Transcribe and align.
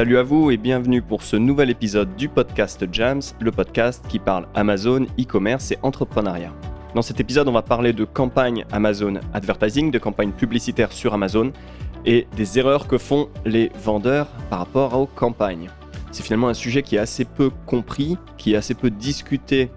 Salut 0.00 0.16
à 0.16 0.22
vous 0.22 0.50
et 0.50 0.56
bienvenue 0.56 1.02
pour 1.02 1.22
ce 1.22 1.36
nouvel 1.36 1.68
épisode 1.68 2.16
du 2.16 2.30
podcast 2.30 2.86
Jams, 2.90 3.20
le 3.38 3.52
podcast 3.52 4.02
qui 4.08 4.18
parle 4.18 4.48
Amazon, 4.54 5.04
e-commerce 5.20 5.72
et 5.72 5.78
entrepreneuriat. 5.82 6.54
Dans 6.94 7.02
cet 7.02 7.20
épisode, 7.20 7.48
on 7.48 7.52
va 7.52 7.60
parler 7.60 7.92
de 7.92 8.06
campagne 8.06 8.64
Amazon 8.72 9.20
Advertising, 9.34 9.90
de 9.90 9.98
campagne 9.98 10.32
publicitaire 10.32 10.90
sur 10.90 11.12
Amazon 11.12 11.52
et 12.06 12.26
des 12.34 12.58
erreurs 12.58 12.88
que 12.88 12.96
font 12.96 13.28
les 13.44 13.70
vendeurs 13.84 14.28
par 14.48 14.60
rapport 14.60 14.98
aux 14.98 15.04
campagnes. 15.04 15.68
C'est 16.12 16.22
finalement 16.22 16.48
un 16.48 16.54
sujet 16.54 16.82
qui 16.82 16.96
est 16.96 16.98
assez 16.98 17.26
peu 17.26 17.50
compris, 17.66 18.16
qui 18.38 18.54
est 18.54 18.56
assez 18.56 18.72
peu 18.72 18.88
discuté 18.88 19.68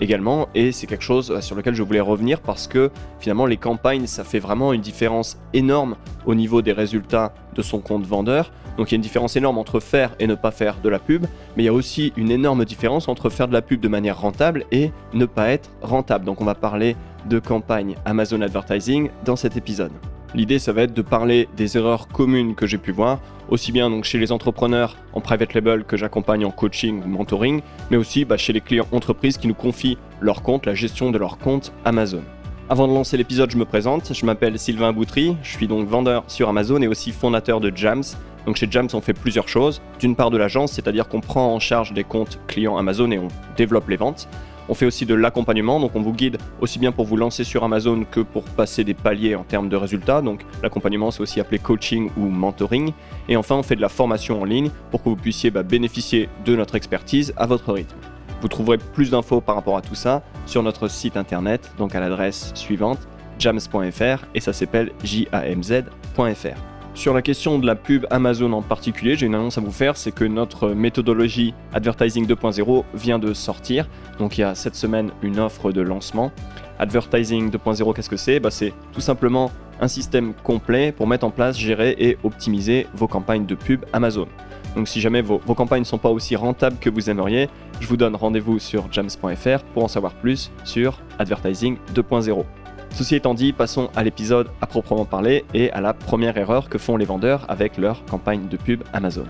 également, 0.00 0.48
et 0.56 0.72
c'est 0.72 0.88
quelque 0.88 1.04
chose 1.04 1.38
sur 1.38 1.54
lequel 1.54 1.74
je 1.74 1.84
voulais 1.84 2.00
revenir 2.00 2.40
parce 2.40 2.66
que 2.66 2.90
finalement 3.20 3.46
les 3.46 3.56
campagnes, 3.56 4.08
ça 4.08 4.24
fait 4.24 4.40
vraiment 4.40 4.72
une 4.72 4.80
différence 4.80 5.38
énorme 5.52 5.94
au 6.26 6.34
niveau 6.34 6.62
des 6.62 6.72
résultats 6.72 7.32
de 7.54 7.62
son 7.62 7.78
compte 7.78 8.04
vendeur. 8.04 8.50
Donc 8.78 8.90
il 8.90 8.92
y 8.92 8.94
a 8.94 8.96
une 8.96 9.02
différence 9.02 9.36
énorme 9.36 9.58
entre 9.58 9.80
faire 9.80 10.14
et 10.20 10.26
ne 10.26 10.36
pas 10.36 10.52
faire 10.52 10.76
de 10.82 10.88
la 10.88 11.00
pub, 11.00 11.26
mais 11.56 11.64
il 11.64 11.66
y 11.66 11.68
a 11.68 11.72
aussi 11.72 12.12
une 12.16 12.30
énorme 12.30 12.64
différence 12.64 13.08
entre 13.08 13.28
faire 13.28 13.48
de 13.48 13.52
la 13.52 13.60
pub 13.60 13.80
de 13.80 13.88
manière 13.88 14.20
rentable 14.20 14.64
et 14.70 14.92
ne 15.12 15.26
pas 15.26 15.50
être 15.50 15.70
rentable. 15.82 16.24
Donc 16.24 16.40
on 16.40 16.44
va 16.44 16.54
parler 16.54 16.96
de 17.28 17.40
campagne 17.40 17.96
Amazon 18.04 18.40
Advertising 18.40 19.10
dans 19.24 19.36
cet 19.36 19.56
épisode. 19.56 19.92
L'idée, 20.34 20.58
ça 20.58 20.72
va 20.72 20.82
être 20.82 20.94
de 20.94 21.02
parler 21.02 21.48
des 21.56 21.76
erreurs 21.76 22.06
communes 22.06 22.54
que 22.54 22.66
j'ai 22.66 22.78
pu 22.78 22.92
voir, 22.92 23.18
aussi 23.48 23.72
bien 23.72 23.88
donc 23.90 24.04
chez 24.04 24.18
les 24.18 24.30
entrepreneurs 24.30 24.96
en 25.14 25.20
private 25.20 25.54
label 25.54 25.84
que 25.84 25.96
j'accompagne 25.96 26.44
en 26.44 26.50
coaching 26.50 27.02
ou 27.02 27.08
mentoring, 27.08 27.62
mais 27.90 27.96
aussi 27.96 28.24
bah, 28.24 28.36
chez 28.36 28.52
les 28.52 28.60
clients 28.60 28.86
entreprises 28.92 29.38
qui 29.38 29.48
nous 29.48 29.54
confient 29.54 29.96
leur 30.20 30.42
compte, 30.42 30.66
la 30.66 30.74
gestion 30.74 31.10
de 31.10 31.18
leur 31.18 31.38
compte 31.38 31.72
Amazon. 31.84 32.22
Avant 32.70 32.86
de 32.86 32.92
lancer 32.92 33.16
l'épisode, 33.16 33.50
je 33.50 33.56
me 33.56 33.64
présente. 33.64 34.12
Je 34.12 34.26
m'appelle 34.26 34.58
Sylvain 34.58 34.92
Boutry. 34.92 35.34
Je 35.42 35.48
suis 35.48 35.66
donc 35.66 35.88
vendeur 35.88 36.24
sur 36.26 36.50
Amazon 36.50 36.82
et 36.82 36.86
aussi 36.86 37.12
fondateur 37.12 37.60
de 37.60 37.72
Jams. 37.74 38.02
Donc 38.46 38.56
chez 38.56 38.68
Jams, 38.70 38.88
on 38.92 39.00
fait 39.00 39.12
plusieurs 39.12 39.48
choses. 39.48 39.80
D'une 40.00 40.16
part 40.16 40.30
de 40.30 40.38
l'agence, 40.38 40.72
c'est-à-dire 40.72 41.08
qu'on 41.08 41.20
prend 41.20 41.54
en 41.54 41.60
charge 41.60 41.92
des 41.92 42.04
comptes 42.04 42.38
clients 42.46 42.76
Amazon 42.76 43.10
et 43.10 43.18
on 43.18 43.28
développe 43.56 43.88
les 43.88 43.96
ventes. 43.96 44.28
On 44.70 44.74
fait 44.74 44.84
aussi 44.84 45.06
de 45.06 45.14
l'accompagnement, 45.14 45.80
donc 45.80 45.96
on 45.96 46.02
vous 46.02 46.12
guide 46.12 46.36
aussi 46.60 46.78
bien 46.78 46.92
pour 46.92 47.06
vous 47.06 47.16
lancer 47.16 47.42
sur 47.42 47.64
Amazon 47.64 48.04
que 48.10 48.20
pour 48.20 48.44
passer 48.44 48.84
des 48.84 48.92
paliers 48.92 49.34
en 49.34 49.42
termes 49.42 49.70
de 49.70 49.76
résultats. 49.76 50.20
Donc 50.20 50.44
l'accompagnement, 50.62 51.10
c'est 51.10 51.22
aussi 51.22 51.40
appelé 51.40 51.58
coaching 51.58 52.10
ou 52.18 52.26
mentoring. 52.26 52.92
Et 53.30 53.36
enfin, 53.36 53.54
on 53.54 53.62
fait 53.62 53.76
de 53.76 53.80
la 53.80 53.88
formation 53.88 54.42
en 54.42 54.44
ligne 54.44 54.70
pour 54.90 55.02
que 55.02 55.08
vous 55.08 55.16
puissiez 55.16 55.50
bah, 55.50 55.62
bénéficier 55.62 56.28
de 56.44 56.54
notre 56.54 56.74
expertise 56.74 57.32
à 57.38 57.46
votre 57.46 57.72
rythme. 57.72 57.96
Vous 58.42 58.48
trouverez 58.48 58.78
plus 58.78 59.10
d'infos 59.10 59.40
par 59.40 59.54
rapport 59.54 59.76
à 59.76 59.82
tout 59.82 59.94
ça 59.94 60.22
sur 60.44 60.62
notre 60.62 60.88
site 60.88 61.16
internet, 61.16 61.72
donc 61.78 61.94
à 61.94 62.00
l'adresse 62.00 62.52
suivante, 62.54 62.98
jams.fr, 63.38 64.26
et 64.34 64.40
ça 64.40 64.52
s'appelle 64.52 64.92
jamz.fr. 65.02 66.77
Sur 66.98 67.14
la 67.14 67.22
question 67.22 67.60
de 67.60 67.64
la 67.64 67.76
pub 67.76 68.06
Amazon 68.10 68.52
en 68.52 68.60
particulier, 68.60 69.14
j'ai 69.14 69.26
une 69.26 69.36
annonce 69.36 69.56
à 69.56 69.60
vous 69.60 69.70
faire, 69.70 69.96
c'est 69.96 70.10
que 70.10 70.24
notre 70.24 70.70
méthodologie 70.70 71.54
Advertising 71.72 72.26
2.0 72.26 72.82
vient 72.92 73.20
de 73.20 73.32
sortir. 73.34 73.88
Donc 74.18 74.36
il 74.36 74.40
y 74.40 74.44
a 74.44 74.56
cette 74.56 74.74
semaine 74.74 75.12
une 75.22 75.38
offre 75.38 75.70
de 75.70 75.80
lancement. 75.80 76.32
Advertising 76.80 77.52
2.0, 77.52 77.94
qu'est-ce 77.94 78.10
que 78.10 78.16
c'est? 78.16 78.40
Bah, 78.40 78.50
C'est 78.50 78.72
tout 78.92 79.00
simplement 79.00 79.52
un 79.80 79.86
système 79.86 80.34
complet 80.34 80.90
pour 80.90 81.06
mettre 81.06 81.24
en 81.24 81.30
place, 81.30 81.56
gérer 81.56 81.94
et 82.00 82.18
optimiser 82.24 82.88
vos 82.94 83.06
campagnes 83.06 83.46
de 83.46 83.54
pub 83.54 83.84
Amazon. 83.92 84.26
Donc 84.74 84.88
si 84.88 85.00
jamais 85.00 85.22
vos, 85.22 85.40
vos 85.46 85.54
campagnes 85.54 85.82
ne 85.82 85.86
sont 85.86 85.98
pas 85.98 86.10
aussi 86.10 86.34
rentables 86.34 86.78
que 86.80 86.90
vous 86.90 87.08
aimeriez, 87.08 87.48
je 87.80 87.86
vous 87.86 87.96
donne 87.96 88.16
rendez-vous 88.16 88.58
sur 88.58 88.90
jams.fr 88.90 89.62
pour 89.72 89.84
en 89.84 89.88
savoir 89.88 90.14
plus 90.14 90.50
sur 90.64 90.98
Advertising 91.20 91.76
2.0. 91.94 92.44
Ceci 92.92 93.14
étant 93.14 93.34
dit, 93.34 93.52
passons 93.52 93.90
à 93.94 94.02
l'épisode 94.02 94.48
à 94.60 94.66
proprement 94.66 95.04
parler 95.04 95.44
et 95.54 95.70
à 95.70 95.80
la 95.80 95.94
première 95.94 96.36
erreur 96.36 96.68
que 96.68 96.78
font 96.78 96.96
les 96.96 97.04
vendeurs 97.04 97.44
avec 97.48 97.78
leur 97.78 98.04
campagne 98.04 98.48
de 98.48 98.56
pub 98.56 98.82
Amazon. 98.92 99.26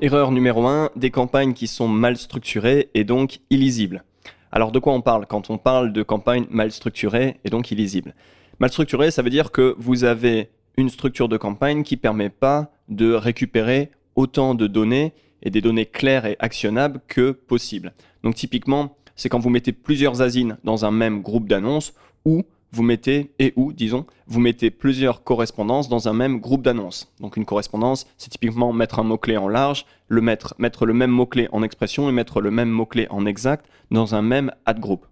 Erreur 0.00 0.30
numéro 0.30 0.66
1, 0.66 0.90
des 0.94 1.10
campagnes 1.10 1.54
qui 1.54 1.66
sont 1.66 1.88
mal 1.88 2.16
structurées 2.16 2.88
et 2.94 3.04
donc 3.04 3.40
illisibles. 3.50 4.04
Alors 4.52 4.72
de 4.72 4.78
quoi 4.78 4.92
on 4.92 5.02
parle 5.02 5.26
quand 5.26 5.50
on 5.50 5.58
parle 5.58 5.92
de 5.92 6.02
campagnes 6.02 6.46
mal 6.50 6.72
structurées 6.72 7.36
et 7.44 7.50
donc 7.50 7.70
illisibles 7.70 8.14
Mal 8.60 8.70
structurées, 8.70 9.10
ça 9.10 9.22
veut 9.22 9.30
dire 9.30 9.52
que 9.52 9.74
vous 9.78 10.04
avez 10.04 10.50
une 10.76 10.88
structure 10.88 11.28
de 11.28 11.36
campagne 11.36 11.82
qui 11.82 11.96
ne 11.96 12.00
permet 12.00 12.30
pas 12.30 12.70
de 12.88 13.12
récupérer 13.12 13.90
autant 14.16 14.54
de 14.54 14.66
données 14.66 15.12
et 15.42 15.50
des 15.50 15.60
données 15.60 15.86
claires 15.86 16.26
et 16.26 16.36
actionnables 16.38 17.00
que 17.06 17.30
possible. 17.30 17.92
Donc 18.22 18.34
typiquement, 18.34 18.96
c'est 19.16 19.28
quand 19.28 19.38
vous 19.38 19.50
mettez 19.50 19.72
plusieurs 19.72 20.22
asines 20.22 20.58
dans 20.64 20.84
un 20.84 20.90
même 20.90 21.22
groupe 21.22 21.48
d'annonces 21.48 21.94
ou 22.24 22.44
vous 22.70 22.82
mettez, 22.82 23.32
et 23.38 23.54
ou, 23.56 23.72
disons, 23.72 24.04
vous 24.26 24.40
mettez 24.40 24.70
plusieurs 24.70 25.24
correspondances 25.24 25.88
dans 25.88 26.06
un 26.06 26.12
même 26.12 26.38
groupe 26.38 26.62
d'annonces. 26.62 27.10
Donc 27.18 27.38
une 27.38 27.46
correspondance, 27.46 28.06
c'est 28.18 28.28
typiquement 28.28 28.74
mettre 28.74 28.98
un 28.98 29.04
mot-clé 29.04 29.38
en 29.38 29.48
large, 29.48 29.86
le 30.08 30.20
mettre, 30.20 30.54
mettre 30.58 30.84
le 30.84 30.92
même 30.92 31.10
mot-clé 31.10 31.48
en 31.52 31.62
expression 31.62 32.08
et 32.08 32.12
mettre 32.12 32.42
le 32.42 32.50
même 32.50 32.68
mot-clé 32.68 33.06
en 33.08 33.24
exact 33.24 33.66
dans 33.90 34.14
un 34.14 34.20
même 34.20 34.52
ad 34.66 34.80
group. 34.80 35.06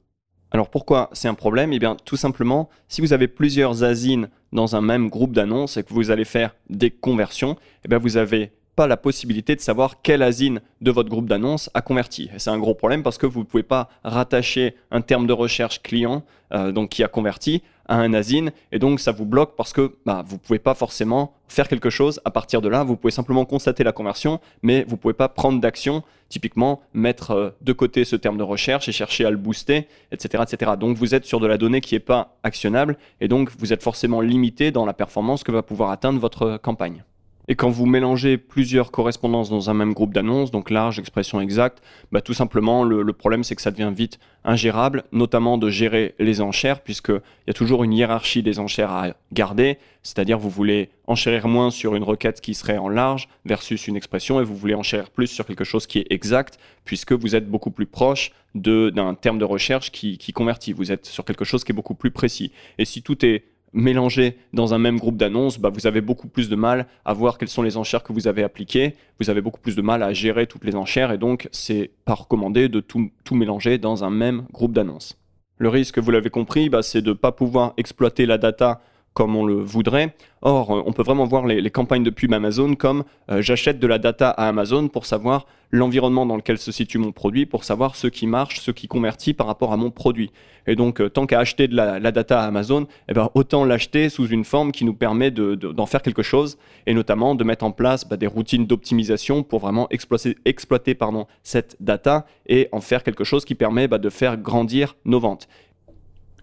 Alors 0.50 0.70
pourquoi 0.70 1.08
c'est 1.12 1.28
un 1.28 1.34
problème? 1.34 1.72
Eh 1.72 1.78
bien 1.78 1.96
tout 2.04 2.16
simplement, 2.16 2.68
si 2.88 3.00
vous 3.00 3.12
avez 3.12 3.26
plusieurs 3.26 3.82
asines 3.82 4.28
dans 4.52 4.76
un 4.76 4.80
même 4.80 5.08
groupe 5.08 5.32
d'annonces 5.32 5.76
et 5.76 5.82
que 5.82 5.94
vous 5.94 6.10
allez 6.10 6.24
faire 6.24 6.54
des 6.68 6.90
conversions, 6.90 7.56
eh 7.84 7.88
bien 7.88 7.98
vous 7.98 8.16
avez 8.16 8.52
pas 8.76 8.86
la 8.86 8.98
possibilité 8.98 9.56
de 9.56 9.60
savoir 9.60 10.02
quelle 10.02 10.22
asine 10.22 10.60
de 10.82 10.90
votre 10.90 11.08
groupe 11.08 11.26
d'annonces 11.26 11.70
a 11.72 11.80
converti. 11.80 12.30
Et 12.34 12.38
c'est 12.38 12.50
un 12.50 12.58
gros 12.58 12.74
problème 12.74 13.02
parce 13.02 13.18
que 13.18 13.26
vous 13.26 13.40
ne 13.40 13.44
pouvez 13.44 13.62
pas 13.62 13.88
rattacher 14.04 14.76
un 14.90 15.00
terme 15.00 15.26
de 15.26 15.32
recherche 15.32 15.82
client 15.82 16.22
euh, 16.52 16.70
donc 16.70 16.90
qui 16.90 17.02
a 17.02 17.08
converti 17.08 17.62
à 17.88 17.96
un 17.96 18.12
asine 18.12 18.52
et 18.72 18.78
donc 18.78 19.00
ça 19.00 19.12
vous 19.12 19.24
bloque 19.24 19.56
parce 19.56 19.72
que 19.72 19.96
bah, 20.04 20.22
vous 20.26 20.34
ne 20.34 20.40
pouvez 20.40 20.58
pas 20.58 20.74
forcément 20.74 21.32
faire 21.48 21.68
quelque 21.68 21.90
chose 21.90 22.20
à 22.24 22.30
partir 22.30 22.60
de 22.60 22.68
là. 22.68 22.84
Vous 22.84 22.96
pouvez 22.96 23.10
simplement 23.10 23.44
constater 23.44 23.82
la 23.82 23.92
conversion, 23.92 24.40
mais 24.62 24.84
vous 24.84 24.92
ne 24.92 25.00
pouvez 25.00 25.14
pas 25.14 25.28
prendre 25.28 25.60
d'action, 25.60 26.02
typiquement 26.28 26.82
mettre 26.92 27.30
euh, 27.30 27.50
de 27.62 27.72
côté 27.72 28.04
ce 28.04 28.14
terme 28.14 28.36
de 28.36 28.42
recherche 28.42 28.88
et 28.88 28.92
chercher 28.92 29.24
à 29.24 29.30
le 29.30 29.38
booster, 29.38 29.88
etc. 30.12 30.44
etc. 30.46 30.72
Donc 30.78 30.98
vous 30.98 31.14
êtes 31.14 31.24
sur 31.24 31.40
de 31.40 31.46
la 31.46 31.56
donnée 31.56 31.80
qui 31.80 31.94
n'est 31.94 32.00
pas 32.00 32.36
actionnable 32.42 32.98
et 33.20 33.28
donc 33.28 33.50
vous 33.58 33.72
êtes 33.72 33.82
forcément 33.82 34.20
limité 34.20 34.70
dans 34.70 34.84
la 34.84 34.92
performance 34.92 35.44
que 35.44 35.52
va 35.52 35.62
pouvoir 35.62 35.90
atteindre 35.90 36.20
votre 36.20 36.58
campagne. 36.58 37.02
Et 37.48 37.54
quand 37.54 37.70
vous 37.70 37.86
mélangez 37.86 38.38
plusieurs 38.38 38.90
correspondances 38.90 39.50
dans 39.50 39.70
un 39.70 39.74
même 39.74 39.92
groupe 39.92 40.12
d'annonces, 40.12 40.50
donc 40.50 40.70
large, 40.70 40.98
expression 40.98 41.40
exacte, 41.40 41.82
bah, 42.10 42.20
tout 42.20 42.34
simplement, 42.34 42.82
le, 42.82 43.12
problème, 43.12 43.44
c'est 43.44 43.54
que 43.54 43.62
ça 43.62 43.70
devient 43.70 43.92
vite 43.94 44.18
ingérable, 44.44 45.04
notamment 45.12 45.56
de 45.58 45.70
gérer 45.70 46.14
les 46.18 46.40
enchères, 46.40 46.80
puisqu'il 46.80 47.20
y 47.46 47.50
a 47.50 47.54
toujours 47.54 47.84
une 47.84 47.92
hiérarchie 47.92 48.42
des 48.42 48.58
enchères 48.58 48.90
à 48.90 49.14
garder, 49.32 49.78
c'est-à-dire 50.02 50.38
vous 50.38 50.50
voulez 50.50 50.90
enchérir 51.06 51.46
moins 51.46 51.70
sur 51.70 51.94
une 51.94 52.02
requête 52.02 52.40
qui 52.40 52.54
serait 52.54 52.78
en 52.78 52.88
large 52.88 53.28
versus 53.44 53.86
une 53.86 53.96
expression, 53.96 54.40
et 54.40 54.44
vous 54.44 54.56
voulez 54.56 54.74
enchérir 54.74 55.10
plus 55.10 55.28
sur 55.28 55.46
quelque 55.46 55.64
chose 55.64 55.86
qui 55.86 55.98
est 55.98 56.06
exact, 56.10 56.58
puisque 56.84 57.12
vous 57.12 57.36
êtes 57.36 57.48
beaucoup 57.48 57.70
plus 57.70 57.86
proche 57.86 58.32
d'un 58.54 59.14
terme 59.14 59.38
de 59.38 59.44
recherche 59.44 59.92
qui, 59.92 60.18
qui 60.18 60.32
convertit. 60.32 60.72
Vous 60.72 60.90
êtes 60.90 61.06
sur 61.06 61.24
quelque 61.24 61.44
chose 61.44 61.62
qui 61.62 61.72
est 61.72 61.74
beaucoup 61.74 61.94
plus 61.94 62.10
précis. 62.10 62.52
Et 62.78 62.84
si 62.84 63.02
tout 63.02 63.24
est 63.24 63.44
mélangés 63.72 64.36
dans 64.52 64.74
un 64.74 64.78
même 64.78 64.98
groupe 64.98 65.16
d'annonces, 65.16 65.58
bah, 65.58 65.70
vous 65.72 65.86
avez 65.86 66.00
beaucoup 66.00 66.28
plus 66.28 66.48
de 66.48 66.56
mal 66.56 66.86
à 67.04 67.12
voir 67.12 67.38
quelles 67.38 67.48
sont 67.48 67.62
les 67.62 67.76
enchères 67.76 68.02
que 68.02 68.12
vous 68.12 68.26
avez 68.26 68.42
appliquées, 68.42 68.94
vous 69.20 69.30
avez 69.30 69.40
beaucoup 69.40 69.60
plus 69.60 69.76
de 69.76 69.82
mal 69.82 70.02
à 70.02 70.12
gérer 70.12 70.46
toutes 70.46 70.64
les 70.64 70.76
enchères 70.76 71.12
et 71.12 71.18
donc 71.18 71.48
c'est 71.52 71.90
pas 72.04 72.14
recommandé 72.14 72.68
de 72.68 72.80
tout, 72.80 73.10
mélanger 73.32 73.78
dans 73.78 74.04
un 74.04 74.10
même 74.10 74.46
groupe 74.52 74.72
d'annonces. 74.72 75.18
Le 75.58 75.68
risque, 75.68 75.98
vous 75.98 76.10
l'avez 76.10 76.30
compris, 76.30 76.68
bah, 76.68 76.82
c'est 76.82 77.02
de 77.02 77.10
ne 77.10 77.14
pas 77.14 77.32
pouvoir 77.32 77.72
exploiter 77.76 78.26
la 78.26 78.38
data 78.38 78.80
comme 79.16 79.34
on 79.34 79.46
le 79.46 79.54
voudrait. 79.54 80.14
Or, 80.42 80.68
on 80.86 80.92
peut 80.92 81.02
vraiment 81.02 81.24
voir 81.24 81.46
les, 81.46 81.70
campagnes 81.70 82.04
de 82.04 82.10
pub 82.10 82.34
Amazon 82.34 82.74
comme 82.74 83.02
euh, 83.30 83.40
j'achète 83.40 83.80
de 83.80 83.86
la 83.86 83.98
data 83.98 84.28
à 84.28 84.46
Amazon 84.46 84.88
pour 84.88 85.06
savoir 85.06 85.46
l'environnement 85.70 86.26
dans 86.26 86.36
lequel 86.36 86.58
se 86.58 86.70
situe 86.70 86.98
mon 86.98 87.12
produit, 87.12 87.46
pour 87.46 87.64
savoir 87.64 87.96
ce 87.96 88.08
qui 88.08 88.26
marche, 88.26 88.60
ce 88.60 88.70
qui 88.70 88.88
convertit 88.88 89.32
par 89.32 89.46
rapport 89.46 89.72
à 89.72 89.78
mon 89.78 89.90
produit. 89.90 90.32
Et 90.66 90.76
donc, 90.76 91.00
euh, 91.00 91.08
tant 91.08 91.26
qu'à 91.26 91.40
acheter 91.40 91.66
de 91.66 91.74
la, 91.74 91.98
data 92.12 92.42
à 92.42 92.46
Amazon, 92.46 92.86
eh 93.08 93.14
ben, 93.14 93.30
autant 93.34 93.64
l'acheter 93.64 94.10
sous 94.10 94.26
une 94.26 94.44
forme 94.44 94.70
qui 94.70 94.84
nous 94.84 94.94
permet 94.94 95.30
d'en 95.30 95.86
faire 95.86 96.02
quelque 96.02 96.22
chose, 96.22 96.58
et 96.86 96.92
notamment 96.92 97.34
de 97.34 97.42
mettre 97.42 97.64
en 97.64 97.72
place 97.72 98.06
bah, 98.06 98.18
des 98.18 98.26
routines 98.26 98.66
d'optimisation 98.66 99.42
pour 99.42 99.60
vraiment 99.60 99.88
exploiter, 99.88 100.36
exploiter 100.44 100.94
pardon, 100.94 101.26
cette 101.42 101.76
data 101.80 102.26
et 102.46 102.68
en 102.72 102.82
faire 102.82 103.02
quelque 103.02 103.24
chose 103.24 103.46
qui 103.46 103.54
permet 103.54 103.88
bah, 103.88 103.98
de 103.98 104.10
faire 104.10 104.36
grandir 104.36 104.94
nos 105.06 105.20
ventes. 105.20 105.48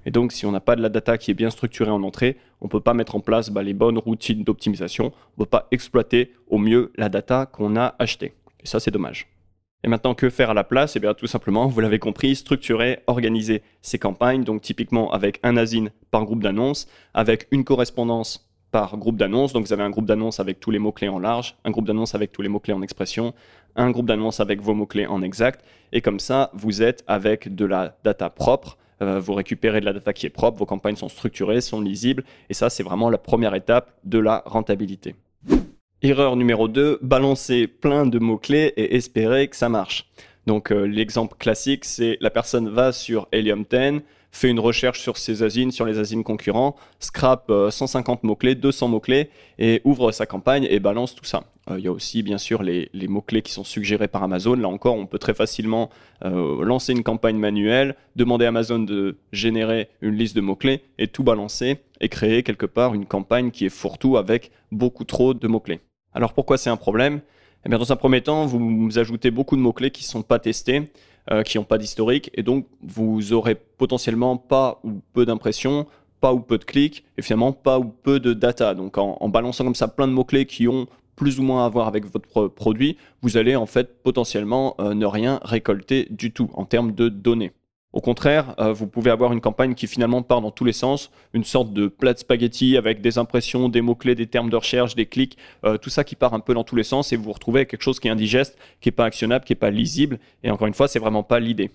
Et 0.06 0.12
donc, 0.12 0.32
si 0.32 0.46
on 0.46 0.52
n'a 0.52 0.60
pas 0.60 0.76
de 0.76 0.82
la 0.82 0.90
data 0.90 1.18
qui 1.18 1.32
est 1.32 1.36
bien 1.36 1.50
structurée 1.50 1.92
en 1.92 2.04
entrée, 2.04 2.38
on 2.62 2.66
ne 2.66 2.70
peut 2.70 2.82
pas 2.82 2.94
mettre 2.94 3.16
en 3.16 3.20
place 3.20 3.50
bah, 3.50 3.64
les 3.64 3.74
bonnes 3.74 3.98
routines 3.98 4.44
d'optimisation. 4.44 5.06
On 5.06 5.42
ne 5.42 5.46
peut 5.46 5.50
pas 5.50 5.68
exploiter 5.72 6.34
au 6.48 6.58
mieux 6.58 6.92
la 6.96 7.10
data 7.10 7.46
qu'on 7.46 7.76
a 7.76 7.96
achetée. 8.00 8.34
Et 8.62 8.68
ça, 8.68 8.80
c'est 8.80 8.92
dommage. 8.92 9.28
Et 9.86 9.90
maintenant, 9.90 10.16
que 10.16 10.30
faire 10.30 10.50
à 10.50 10.54
la 10.54 10.64
place? 10.64 10.96
Eh 10.96 11.00
bien, 11.00 11.14
tout 11.14 11.28
simplement, 11.28 11.68
vous 11.68 11.80
l'avez 11.82 12.00
compris, 12.00 12.36
structurer, 12.36 13.00
organiser 13.08 13.62
ces 13.82 14.00
campagnes, 14.00 14.44
donc 14.44 14.62
typiquement 14.62 15.12
avec 15.12 15.40
un 15.44 15.58
asine 15.58 15.92
par 16.10 16.24
groupe 16.24 16.42
d'annonces, 16.42 16.88
avec 17.14 17.48
une 17.52 17.66
correspondance 17.66 18.50
par 18.72 18.98
groupe 18.98 19.18
d'annonces. 19.18 19.52
Donc, 19.52 19.66
vous 19.66 19.74
avez 19.74 19.84
un 19.84 19.90
groupe 19.90 20.06
d'annonces 20.06 20.40
avec 20.40 20.62
tous 20.62 20.72
les 20.72 20.80
mots-clés 20.80 21.10
en 21.10 21.20
large, 21.20 21.58
un 21.66 21.72
groupe 21.72 21.86
d'annonces 21.86 22.16
avec 22.16 22.32
tous 22.32 22.42
les 22.42 22.50
mots-clés 22.50 22.74
en 22.74 22.82
expression, 22.82 23.34
un 23.76 23.92
groupe 23.92 24.06
d'annonces 24.06 24.40
avec 24.40 24.62
vos 24.62 24.74
mots-clés 24.74 25.06
en 25.06 25.22
exact. 25.22 25.66
Et 25.92 26.00
comme 26.00 26.20
ça, 26.20 26.50
vous 26.54 26.82
êtes 26.82 27.04
avec 27.08 27.54
de 27.54 27.66
la 27.66 27.98
data 28.06 28.30
propre 28.30 28.78
euh, 29.04 29.20
vous 29.20 29.34
récupérez 29.34 29.80
de 29.80 29.86
la 29.86 29.94
data 29.94 30.14
qui 30.14 30.26
est 30.26 30.30
propre, 30.30 30.58
vos 30.58 30.66
campagnes 30.66 30.96
sont 30.96 31.10
structurées, 31.10 31.62
sont 31.62 31.82
lisibles, 31.82 32.24
et 32.50 32.54
ça 32.54 32.70
c'est 32.70 32.84
vraiment 32.84 33.10
la 33.10 33.18
première 33.18 33.56
étape 33.56 33.92
de 34.04 34.20
la 34.20 34.44
rentabilité. 34.46 35.16
Erreur 36.02 36.36
numéro 36.36 36.68
2, 36.68 37.00
balancer 37.02 37.68
plein 37.68 38.06
de 38.06 38.20
mots-clés 38.20 38.74
et 38.76 38.96
espérer 38.96 39.48
que 39.48 39.56
ça 39.56 39.70
marche. 39.70 40.10
Donc 40.46 40.72
euh, 40.72 40.86
l'exemple 40.86 41.38
classique, 41.38 41.86
c'est 41.86 42.18
la 42.20 42.30
personne 42.30 42.68
va 42.70 42.92
sur 42.92 43.28
Helium 43.32 43.64
10, 43.70 44.02
fait 44.34 44.50
une 44.50 44.60
recherche 44.60 45.00
sur 45.00 45.18
ses 45.18 45.44
asines, 45.44 45.72
sur 45.72 45.86
les 45.86 46.00
asines 46.00 46.24
concurrents, 46.24 46.76
scrape 47.00 47.52
150 47.70 48.20
euh, 48.24 48.28
mots-clés, 48.28 48.56
200 48.56 48.88
mots-clés, 48.88 49.30
et 49.60 49.82
ouvre 49.86 50.12
sa 50.12 50.26
campagne 50.26 50.68
et 50.70 50.80
balance 50.80 51.14
tout 51.14 51.24
ça. 51.24 51.44
Euh, 51.70 51.78
il 51.78 51.86
y 51.86 51.88
a 51.88 51.92
aussi 51.92 52.24
bien 52.24 52.40
sûr 52.40 52.64
les, 52.64 52.90
mots-clés 53.08 53.44
qui 53.44 53.52
sont 53.52 53.64
suggérés 53.64 54.08
par 54.08 54.24
Amazon. 54.24 54.56
Là 54.56 54.68
encore, 54.68 54.96
on 54.96 55.06
peut 55.06 55.20
très 55.20 55.36
facilement 55.36 55.92
euh, 56.26 56.66
lancer 56.66 56.94
une 56.94 57.04
campagne 57.04 57.38
manuelle, 57.38 57.96
demander 58.16 58.46
à 58.46 58.48
Amazon 58.50 58.80
de 58.80 59.18
générer 59.32 59.90
une 60.02 60.16
liste 60.16 60.36
de 60.36 60.42
mots-clés 60.42 60.82
et 60.98 61.08
tout 61.08 61.24
balancer 61.24 61.78
et 62.02 62.10
créer 62.10 62.42
quelque 62.42 62.66
part 62.66 62.96
une 62.96 63.06
campagne 63.06 63.52
qui 63.52 63.68
est 63.68 63.70
fourre-tout 63.70 64.18
avec 64.18 64.52
beaucoup 64.72 65.04
trop 65.04 65.36
de 65.36 65.48
mots-clés. 65.48 65.80
Alors 66.14 66.34
pourquoi 66.34 66.58
c'est 66.58 66.72
un 66.72 66.78
problème? 66.78 67.22
Eh 67.66 67.70
bien, 67.70 67.78
Dans 67.78 67.92
un 67.92 67.96
premier 67.96 68.22
temps, 68.22 68.46
vous 68.46 69.00
ajoutez 69.00 69.32
beaucoup 69.32 69.56
de 69.56 69.62
mots-clés 69.62 69.92
qui 69.92 70.04
ne 70.04 70.08
sont 70.08 70.22
pas 70.22 70.40
testés. 70.40 70.92
Euh, 71.32 71.42
qui 71.44 71.58
n'ont 71.58 71.64
pas 71.64 71.78
d'historique, 71.78 72.30
et 72.34 72.44
donc 72.44 72.68
vous 72.82 73.32
aurez 73.32 73.56
potentiellement 73.56 74.36
pas 74.36 74.82
ou 74.84 75.00
peu 75.14 75.26
d'impressions, 75.26 75.88
pas 76.20 76.34
ou 76.34 76.42
peu 76.42 76.58
de 76.58 76.66
clics, 76.66 77.06
et 77.18 77.22
finalement 77.22 77.54
pas 77.54 77.80
ou 77.80 77.86
peu 77.86 78.20
de 78.20 78.34
data. 78.34 78.74
Donc 78.74 78.98
en, 78.98 79.30
balançant 79.30 79.64
comme 79.64 79.74
ça 79.74 79.88
plein 79.88 80.10
de 80.10 80.12
mots-clés 80.12 80.46
qui 80.46 80.68
ont 80.68 80.86
plus 81.16 81.40
ou 81.40 81.44
moins 81.44 81.66
à 81.66 81.70
voir 81.70 81.88
avec 81.88 82.06
votre 82.12 82.50
produit, 82.50 82.98
vous 83.22 83.38
allez 83.38 83.56
en 83.56 83.66
fait 83.66 84.04
potentiellement 84.04 84.76
euh, 84.82 84.94
ne 84.94 85.06
rien 85.06 85.40
récolter 85.44 86.08
du 86.10 86.34
tout 86.34 86.50
en 86.56 86.66
termes 86.66 86.92
de 86.92 87.08
données. 87.08 87.54
Au 87.94 88.02
contraire, 88.02 88.56
euh, 88.60 88.74
vous 88.74 88.88
pouvez 88.88 89.12
avoir 89.12 89.34
une 89.34 89.40
campagne 89.40 89.76
qui 89.76 89.86
finalement 89.86 90.24
part 90.24 90.42
dans 90.42 90.50
tous 90.50 90.66
les 90.66 90.74
sens, 90.74 91.12
une 91.34 91.44
sorte 91.44 91.74
de 91.74 91.86
plat 91.86 92.14
de 92.14 92.18
spaghetti 92.18 92.76
avec 92.76 93.02
des 93.02 93.20
impressions, 93.20 93.70
des 93.70 93.82
mots-clés, 93.82 94.16
des 94.16 94.26
termes 94.26 94.50
de 94.50 94.56
recherche, 94.56 94.96
des 94.96 95.06
clics, 95.06 95.38
euh, 95.64 95.78
tout 95.78 95.92
ça 95.92 96.04
qui 96.04 96.16
part 96.16 96.34
un 96.34 96.40
peu 96.40 96.56
dans 96.56 96.64
tous 96.64 96.76
les 96.76 96.84
sens 96.84 97.14
et 97.14 97.16
vous 97.16 97.26
vous 97.26 97.34
retrouvez 97.34 97.60
avec 97.60 97.70
quelque 97.70 97.84
chose 97.84 98.00
qui 98.00 98.08
est 98.08 98.12
indigeste, 98.12 98.58
qui 98.82 98.88
n'est 98.90 98.94
pas 98.94 99.06
actionnable, 99.06 99.46
qui 99.46 99.52
n'est 99.52 99.60
pas 99.60 99.70
lisible. 99.70 100.18
Et 100.44 100.50
encore 100.50 100.68
une 100.68 100.74
fois, 100.74 100.88
c'est 100.88 100.98
vraiment 100.98 101.22
pas 101.22 101.40
l'idée. 101.40 101.70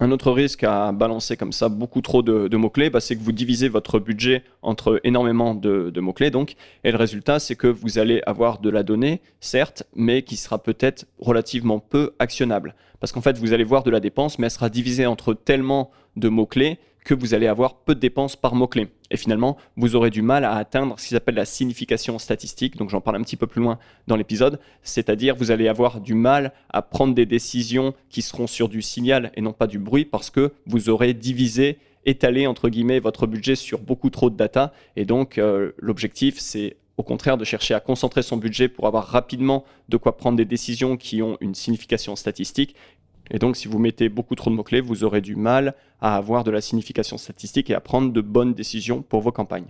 Un 0.00 0.12
autre 0.12 0.30
risque 0.30 0.62
à 0.62 0.92
balancer 0.92 1.36
comme 1.36 1.50
ça 1.50 1.68
beaucoup 1.68 2.00
trop 2.02 2.22
de, 2.22 2.56
mots-clés, 2.56 2.88
bah, 2.88 3.00
c'est 3.00 3.16
que 3.16 3.22
vous 3.22 3.32
divisez 3.32 3.68
votre 3.68 3.98
budget 3.98 4.44
entre 4.62 5.00
énormément 5.02 5.56
de, 5.56 6.00
mots-clés. 6.00 6.30
Donc, 6.30 6.54
et 6.84 6.92
le 6.92 6.96
résultat, 6.96 7.40
c'est 7.40 7.56
que 7.56 7.66
vous 7.66 7.98
allez 7.98 8.22
avoir 8.24 8.60
de 8.60 8.70
la 8.70 8.84
donnée, 8.84 9.20
certes, 9.40 9.82
mais 9.96 10.22
qui 10.22 10.36
sera 10.36 10.62
peut-être 10.62 11.06
relativement 11.18 11.80
peu 11.80 12.12
actionnable. 12.20 12.76
Parce 13.00 13.12
qu'en 13.12 13.20
fait, 13.20 13.38
vous 13.38 13.52
allez 13.52 13.64
voir 13.64 13.82
de 13.82 13.90
la 13.90 13.98
dépense, 13.98 14.38
mais 14.38 14.46
elle 14.46 14.52
sera 14.52 14.68
divisée 14.68 15.06
entre 15.06 15.34
tellement 15.34 15.90
de 16.18 16.28
mots-clés 16.28 16.78
que 17.08 17.14
vous 17.14 17.32
allez 17.32 17.46
avoir 17.46 17.76
peu 17.76 17.94
de 17.94 18.00
dépenses 18.00 18.36
par 18.36 18.54
mot-clé. 18.54 18.88
Et 19.10 19.16
finalement, 19.16 19.56
vous 19.76 19.96
aurez 19.96 20.10
du 20.10 20.20
mal 20.20 20.44
à 20.44 20.56
atteindre 20.56 21.00
ce 21.00 21.08
qu'ils 21.08 21.16
appellent 21.16 21.36
la 21.36 21.46
signification 21.46 22.18
statistique. 22.18 22.76
Donc 22.76 22.90
j'en 22.90 23.00
parle 23.00 23.16
un 23.16 23.22
petit 23.22 23.36
peu 23.36 23.46
plus 23.46 23.62
loin 23.62 23.78
dans 24.06 24.16
l'épisode. 24.16 24.60
C'est-à-dire, 24.82 25.34
vous 25.34 25.50
allez 25.50 25.68
avoir 25.68 26.00
du 26.00 26.12
mal 26.12 26.52
à 26.68 26.82
prendre 26.82 27.14
des 27.14 27.24
décisions 27.24 27.94
qui 28.10 28.20
seront 28.20 28.46
sur 28.46 28.68
du 28.68 28.82
signal 28.82 29.32
et 29.36 29.40
non 29.40 29.54
pas 29.54 29.66
du 29.66 29.78
bruit 29.78 30.04
parce 30.04 30.28
que 30.28 30.52
vous 30.66 30.90
aurez 30.90 31.14
divisé, 31.14 31.78
étalé 32.04 32.46
entre 32.46 32.68
guillemets 32.68 33.00
votre 33.00 33.26
budget 33.26 33.54
sur 33.54 33.78
beaucoup 33.78 34.10
trop 34.10 34.28
de 34.28 34.36
data. 34.36 34.74
Et 34.94 35.06
donc 35.06 35.38
euh, 35.38 35.72
l'objectif, 35.78 36.38
c'est 36.38 36.76
au 36.98 37.02
contraire 37.02 37.38
de 37.38 37.44
chercher 37.44 37.72
à 37.72 37.80
concentrer 37.80 38.22
son 38.22 38.36
budget 38.36 38.68
pour 38.68 38.86
avoir 38.86 39.06
rapidement 39.06 39.64
de 39.88 39.96
quoi 39.96 40.16
prendre 40.16 40.36
des 40.36 40.44
décisions 40.44 40.98
qui 40.98 41.22
ont 41.22 41.38
une 41.40 41.54
signification 41.54 42.16
statistique 42.16 42.74
et 43.30 43.38
donc, 43.38 43.56
si 43.56 43.68
vous 43.68 43.78
mettez 43.78 44.08
beaucoup 44.08 44.34
trop 44.34 44.50
de 44.50 44.54
mots-clés, 44.54 44.80
vous 44.80 45.04
aurez 45.04 45.20
du 45.20 45.36
mal 45.36 45.74
à 46.00 46.16
avoir 46.16 46.44
de 46.44 46.50
la 46.50 46.60
signification 46.60 47.18
statistique 47.18 47.70
et 47.70 47.74
à 47.74 47.80
prendre 47.80 48.12
de 48.12 48.20
bonnes 48.20 48.54
décisions 48.54 49.02
pour 49.02 49.20
vos 49.20 49.32
campagnes. 49.32 49.66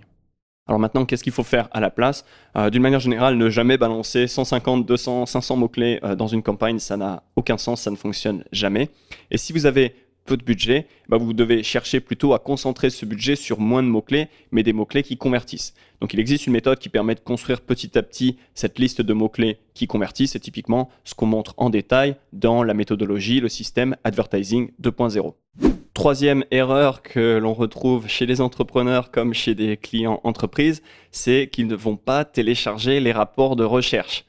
Alors 0.67 0.79
maintenant, 0.79 1.03
qu'est-ce 1.03 1.23
qu'il 1.23 1.33
faut 1.33 1.43
faire 1.43 1.67
à 1.71 1.79
la 1.79 1.89
place? 1.89 2.23
Euh, 2.55 2.69
D'une 2.69 2.83
manière 2.83 2.99
générale, 2.99 3.35
ne 3.37 3.49
jamais 3.49 3.79
balancer 3.79 4.27
150, 4.27 4.85
200, 4.85 5.25
500 5.25 5.55
mots-clés 5.57 5.99
euh, 6.03 6.15
dans 6.15 6.27
une 6.27 6.43
campagne, 6.43 6.77
ça 6.77 6.95
n'a 6.95 7.23
aucun 7.35 7.57
sens, 7.57 7.81
ça 7.81 7.89
ne 7.89 7.95
fonctionne 7.95 8.43
jamais. 8.51 8.89
Et 9.31 9.37
si 9.37 9.51
vous 9.51 9.65
avez 9.65 9.95
peu 10.29 10.37
de 10.37 10.43
budget, 10.43 10.85
bah 11.07 11.17
vous 11.17 11.33
devez 11.33 11.63
chercher 11.63 12.01
plutôt 12.01 12.35
à 12.35 12.39
concentrer 12.39 12.91
ce 12.91 13.03
budget 13.03 13.35
sur 13.35 13.59
moins 13.59 13.81
de 13.81 13.87
mots-clés, 13.87 14.27
mais 14.51 14.61
des 14.61 14.73
mots-clés 14.73 15.01
qui 15.01 15.17
convertissent. 15.17 15.73
Donc 16.01 16.13
il 16.13 16.19
existe 16.19 16.45
une 16.45 16.53
méthode 16.53 16.77
qui 16.77 16.87
permet 16.87 17.15
de 17.15 17.19
construire 17.19 17.61
petit 17.61 17.97
à 17.97 18.03
petit 18.03 18.37
cette 18.53 18.77
liste 18.77 19.01
de 19.01 19.13
mots-clés 19.13 19.57
qui 19.73 19.87
convertissent. 19.87 20.33
C'est 20.33 20.39
typiquement 20.39 20.91
ce 21.03 21.15
qu'on 21.15 21.25
montre 21.25 21.55
en 21.57 21.71
détail 21.71 22.15
dans 22.31 22.61
la 22.61 22.75
méthodologie, 22.75 23.39
le 23.39 23.49
système 23.49 23.95
Advertising 24.03 24.69
2.0. 24.79 25.33
Troisième 25.95 26.43
erreur 26.51 27.01
que 27.01 27.39
l'on 27.39 27.55
retrouve 27.55 28.07
chez 28.07 28.27
les 28.27 28.39
entrepreneurs 28.39 29.09
comme 29.09 29.33
chez 29.33 29.55
des 29.55 29.77
clients 29.77 30.21
entreprises, 30.23 30.83
c'est 31.09 31.49
qu'ils 31.51 31.65
ne 31.65 31.75
vont 31.75 31.97
pas 31.97 32.23
télécharger 32.23 32.99
les 32.99 33.11
rapports 33.11 33.55
de 33.55 33.63
recherche. 33.63 34.25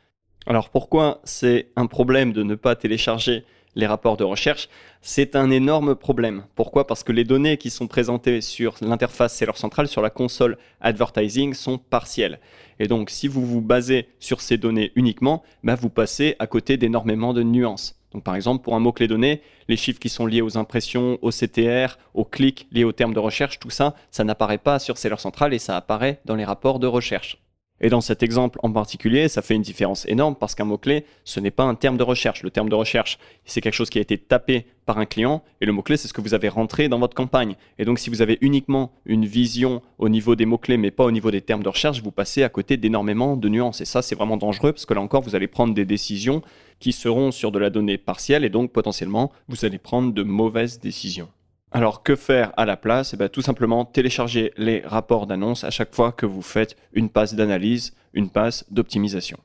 Alors 0.46 0.70
pourquoi 0.70 1.20
c'est 1.24 1.68
un 1.76 1.84
problème 1.84 2.32
de 2.32 2.42
ne 2.42 2.54
pas 2.54 2.74
télécharger 2.74 3.44
les 3.74 3.86
rapports 3.86 4.16
de 4.16 4.24
recherche, 4.24 4.68
c'est 5.02 5.36
un 5.36 5.50
énorme 5.50 5.94
problème. 5.94 6.44
Pourquoi? 6.54 6.86
Parce 6.86 7.04
que 7.04 7.12
les 7.12 7.24
données 7.24 7.56
qui 7.56 7.70
sont 7.70 7.86
présentées 7.86 8.40
sur 8.40 8.74
l'interface 8.80 9.36
Seller 9.36 9.52
Central, 9.54 9.88
sur 9.88 10.02
la 10.02 10.10
console 10.10 10.58
Advertising, 10.80 11.54
sont 11.54 11.78
partielles. 11.78 12.40
Et 12.78 12.88
donc, 12.88 13.10
si 13.10 13.28
vous 13.28 13.46
vous 13.46 13.60
basez 13.60 14.08
sur 14.18 14.40
ces 14.40 14.56
données 14.56 14.92
uniquement, 14.94 15.42
bah, 15.62 15.74
vous 15.74 15.90
passez 15.90 16.36
à 16.38 16.46
côté 16.46 16.76
d'énormément 16.76 17.32
de 17.32 17.42
nuances. 17.42 17.96
Donc, 18.12 18.24
par 18.24 18.34
exemple, 18.34 18.64
pour 18.64 18.74
un 18.74 18.80
mot-clé 18.80 19.06
donné, 19.06 19.42
les 19.68 19.76
chiffres 19.76 20.00
qui 20.00 20.08
sont 20.08 20.26
liés 20.26 20.42
aux 20.42 20.58
impressions, 20.58 21.18
au 21.22 21.30
CTR, 21.30 21.96
aux 22.14 22.24
clics, 22.24 22.66
liés 22.72 22.84
aux 22.84 22.92
termes 22.92 23.14
de 23.14 23.20
recherche, 23.20 23.60
tout 23.60 23.70
ça, 23.70 23.94
ça 24.10 24.24
n'apparaît 24.24 24.58
pas 24.58 24.78
sur 24.78 24.98
Seller 24.98 25.18
Central 25.18 25.54
et 25.54 25.58
ça 25.58 25.76
apparaît 25.76 26.20
dans 26.24 26.34
les 26.34 26.44
rapports 26.44 26.80
de 26.80 26.88
recherche. 26.88 27.38
Et 27.80 27.88
dans 27.88 28.00
cet 28.00 28.22
exemple 28.22 28.58
en 28.62 28.70
particulier, 28.70 29.28
ça 29.28 29.42
fait 29.42 29.54
une 29.54 29.62
différence 29.62 30.06
énorme 30.06 30.36
parce 30.36 30.54
qu'un 30.54 30.64
mot-clé, 30.64 31.04
ce 31.24 31.40
n'est 31.40 31.50
pas 31.50 31.64
un 31.64 31.74
terme 31.74 31.96
de 31.96 32.02
recherche. 32.02 32.42
Le 32.42 32.50
terme 32.50 32.68
de 32.68 32.74
recherche, 32.74 33.18
c'est 33.44 33.60
quelque 33.60 33.74
chose 33.74 33.88
qui 33.88 33.98
a 33.98 34.02
été 34.02 34.18
tapé 34.18 34.66
par 34.84 34.98
un 34.98 35.06
client 35.06 35.42
et 35.60 35.66
le 35.66 35.72
mot-clé, 35.72 35.96
c'est 35.96 36.08
ce 36.08 36.12
que 36.12 36.20
vous 36.20 36.34
avez 36.34 36.48
rentré 36.48 36.88
dans 36.88 36.98
votre 36.98 37.14
campagne. 37.14 37.54
Et 37.78 37.84
donc, 37.84 37.98
si 37.98 38.10
vous 38.10 38.22
avez 38.22 38.38
uniquement 38.42 38.92
une 39.06 39.24
vision 39.24 39.80
au 39.98 40.08
niveau 40.08 40.36
des 40.36 40.46
mots-clés, 40.46 40.76
mais 40.76 40.90
pas 40.90 41.04
au 41.04 41.10
niveau 41.10 41.30
des 41.30 41.40
termes 41.40 41.62
de 41.62 41.68
recherche, 41.68 42.02
vous 42.02 42.12
passez 42.12 42.42
à 42.42 42.48
côté 42.48 42.76
d'énormément 42.76 43.36
de 43.36 43.48
nuances. 43.48 43.80
Et 43.80 43.86
ça, 43.86 44.02
c'est 44.02 44.14
vraiment 44.14 44.36
dangereux 44.36 44.72
parce 44.72 44.84
que 44.84 44.94
là 44.94 45.00
encore, 45.00 45.22
vous 45.22 45.34
allez 45.34 45.48
prendre 45.48 45.72
des 45.72 45.84
décisions 45.84 46.42
qui 46.80 46.92
seront 46.92 47.30
sur 47.30 47.52
de 47.52 47.58
la 47.58 47.70
donnée 47.70 47.98
partielle 47.98 48.44
et 48.44 48.50
donc 48.50 48.72
potentiellement, 48.72 49.32
vous 49.48 49.64
allez 49.64 49.78
prendre 49.78 50.12
de 50.12 50.22
mauvaises 50.22 50.80
décisions. 50.80 51.28
Alors 51.72 52.02
que 52.02 52.16
faire 52.16 52.52
à 52.56 52.66
la 52.66 52.76
place? 52.76 53.14
Eh 53.14 53.16
bien, 53.16 53.28
Tout 53.28 53.42
simplement 53.42 53.84
télécharger 53.84 54.52
les 54.56 54.80
rapports 54.84 55.26
d'annonce 55.26 55.62
à 55.62 55.70
chaque 55.70 55.94
fois 55.94 56.10
que 56.10 56.26
vous 56.26 56.42
faites 56.42 56.76
une 56.92 57.08
passe 57.08 57.34
d'analyse, 57.34 57.94
une 58.12 58.28
passe 58.28 58.64
d'optimisation. 58.70 59.38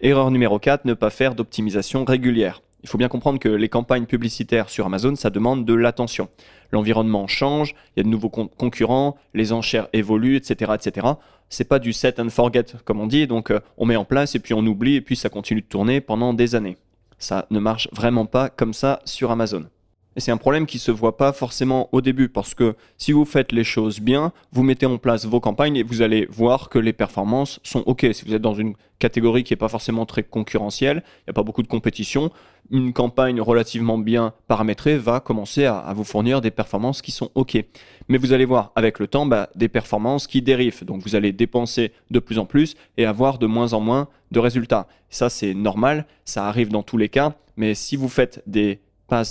Erreur 0.00 0.30
numéro 0.30 0.58
4, 0.58 0.86
ne 0.86 0.94
pas 0.94 1.10
faire 1.10 1.34
d'optimisation 1.34 2.04
régulière. 2.04 2.62
Il 2.82 2.88
faut 2.88 2.98
bien 2.98 3.08
comprendre 3.08 3.38
que 3.38 3.50
les 3.50 3.68
campagnes 3.68 4.06
publicitaires 4.06 4.68
sur 4.68 4.86
Amazon, 4.86 5.14
ça 5.14 5.30
demande 5.30 5.64
de 5.64 5.74
l'attention. 5.74 6.28
L'environnement 6.72 7.28
change, 7.28 7.74
il 7.94 7.98
y 7.98 8.00
a 8.00 8.02
de 8.02 8.08
nouveaux 8.08 8.30
concurrents, 8.30 9.16
les 9.34 9.52
enchères 9.52 9.88
évoluent, 9.92 10.36
etc. 10.36 10.72
etc. 10.74 11.06
C'est 11.48 11.68
pas 11.68 11.78
du 11.78 11.92
set 11.92 12.18
and 12.18 12.30
forget 12.30 12.64
comme 12.84 12.98
on 12.98 13.06
dit, 13.06 13.26
donc 13.26 13.50
euh, 13.50 13.60
on 13.76 13.84
met 13.84 13.96
en 13.96 14.04
place 14.04 14.34
et 14.34 14.40
puis 14.40 14.54
on 14.54 14.66
oublie 14.66 14.96
et 14.96 15.00
puis 15.02 15.16
ça 15.16 15.28
continue 15.28 15.60
de 15.60 15.66
tourner 15.66 16.00
pendant 16.00 16.32
des 16.32 16.54
années. 16.54 16.78
Ça 17.18 17.46
ne 17.50 17.60
marche 17.60 17.88
vraiment 17.92 18.26
pas 18.26 18.48
comme 18.48 18.72
ça 18.72 19.00
sur 19.04 19.30
Amazon. 19.30 19.66
Et 20.16 20.20
c'est 20.20 20.30
un 20.30 20.36
problème 20.36 20.66
qui 20.66 20.76
ne 20.76 20.82
se 20.82 20.90
voit 20.90 21.16
pas 21.16 21.32
forcément 21.32 21.88
au 21.92 22.00
début 22.00 22.28
parce 22.28 22.54
que 22.54 22.76
si 22.98 23.12
vous 23.12 23.24
faites 23.24 23.52
les 23.52 23.64
choses 23.64 24.00
bien, 24.00 24.32
vous 24.52 24.62
mettez 24.62 24.86
en 24.86 24.98
place 24.98 25.24
vos 25.24 25.40
campagnes 25.40 25.76
et 25.76 25.82
vous 25.82 26.02
allez 26.02 26.26
voir 26.30 26.68
que 26.68 26.78
les 26.78 26.92
performances 26.92 27.60
sont 27.62 27.82
OK. 27.86 28.06
Si 28.12 28.24
vous 28.26 28.34
êtes 28.34 28.42
dans 28.42 28.54
une 28.54 28.74
catégorie 28.98 29.42
qui 29.42 29.52
n'est 29.52 29.58
pas 29.58 29.68
forcément 29.68 30.04
très 30.06 30.22
concurrentielle, 30.22 31.02
il 31.06 31.24
n'y 31.28 31.30
a 31.30 31.32
pas 31.32 31.42
beaucoup 31.42 31.62
de 31.62 31.68
compétition, 31.68 32.30
une 32.70 32.92
campagne 32.92 33.40
relativement 33.40 33.98
bien 33.98 34.32
paramétrée 34.48 34.96
va 34.96 35.20
commencer 35.20 35.64
à, 35.64 35.92
vous 35.94 36.04
fournir 36.04 36.40
des 36.40 36.50
performances 36.50 37.02
qui 37.02 37.10
sont 37.10 37.30
OK. 37.34 37.56
Mais 38.08 38.18
vous 38.18 38.32
allez 38.32 38.44
voir 38.44 38.72
avec 38.76 38.98
le 38.98 39.06
temps 39.06 39.26
bah, 39.26 39.48
des 39.54 39.68
performances 39.68 40.26
qui 40.26 40.42
dérivent. 40.42 40.84
Donc 40.84 41.02
vous 41.02 41.14
allez 41.14 41.32
dépenser 41.32 41.92
de 42.10 42.18
plus 42.18 42.38
en 42.38 42.46
plus 42.46 42.76
et 42.96 43.06
avoir 43.06 43.38
de 43.38 43.46
moins 43.46 43.72
en 43.72 43.80
moins 43.80 44.08
de 44.30 44.38
résultats. 44.38 44.86
Ça 45.10 45.30
c'est 45.30 45.54
normal, 45.54 46.06
ça 46.24 46.46
arrive 46.46 46.68
dans 46.68 46.82
tous 46.82 46.96
les 46.96 47.08
cas. 47.08 47.34
Mais 47.56 47.74
si 47.74 47.96
vous 47.96 48.08
faites 48.08 48.42
des 48.46 48.80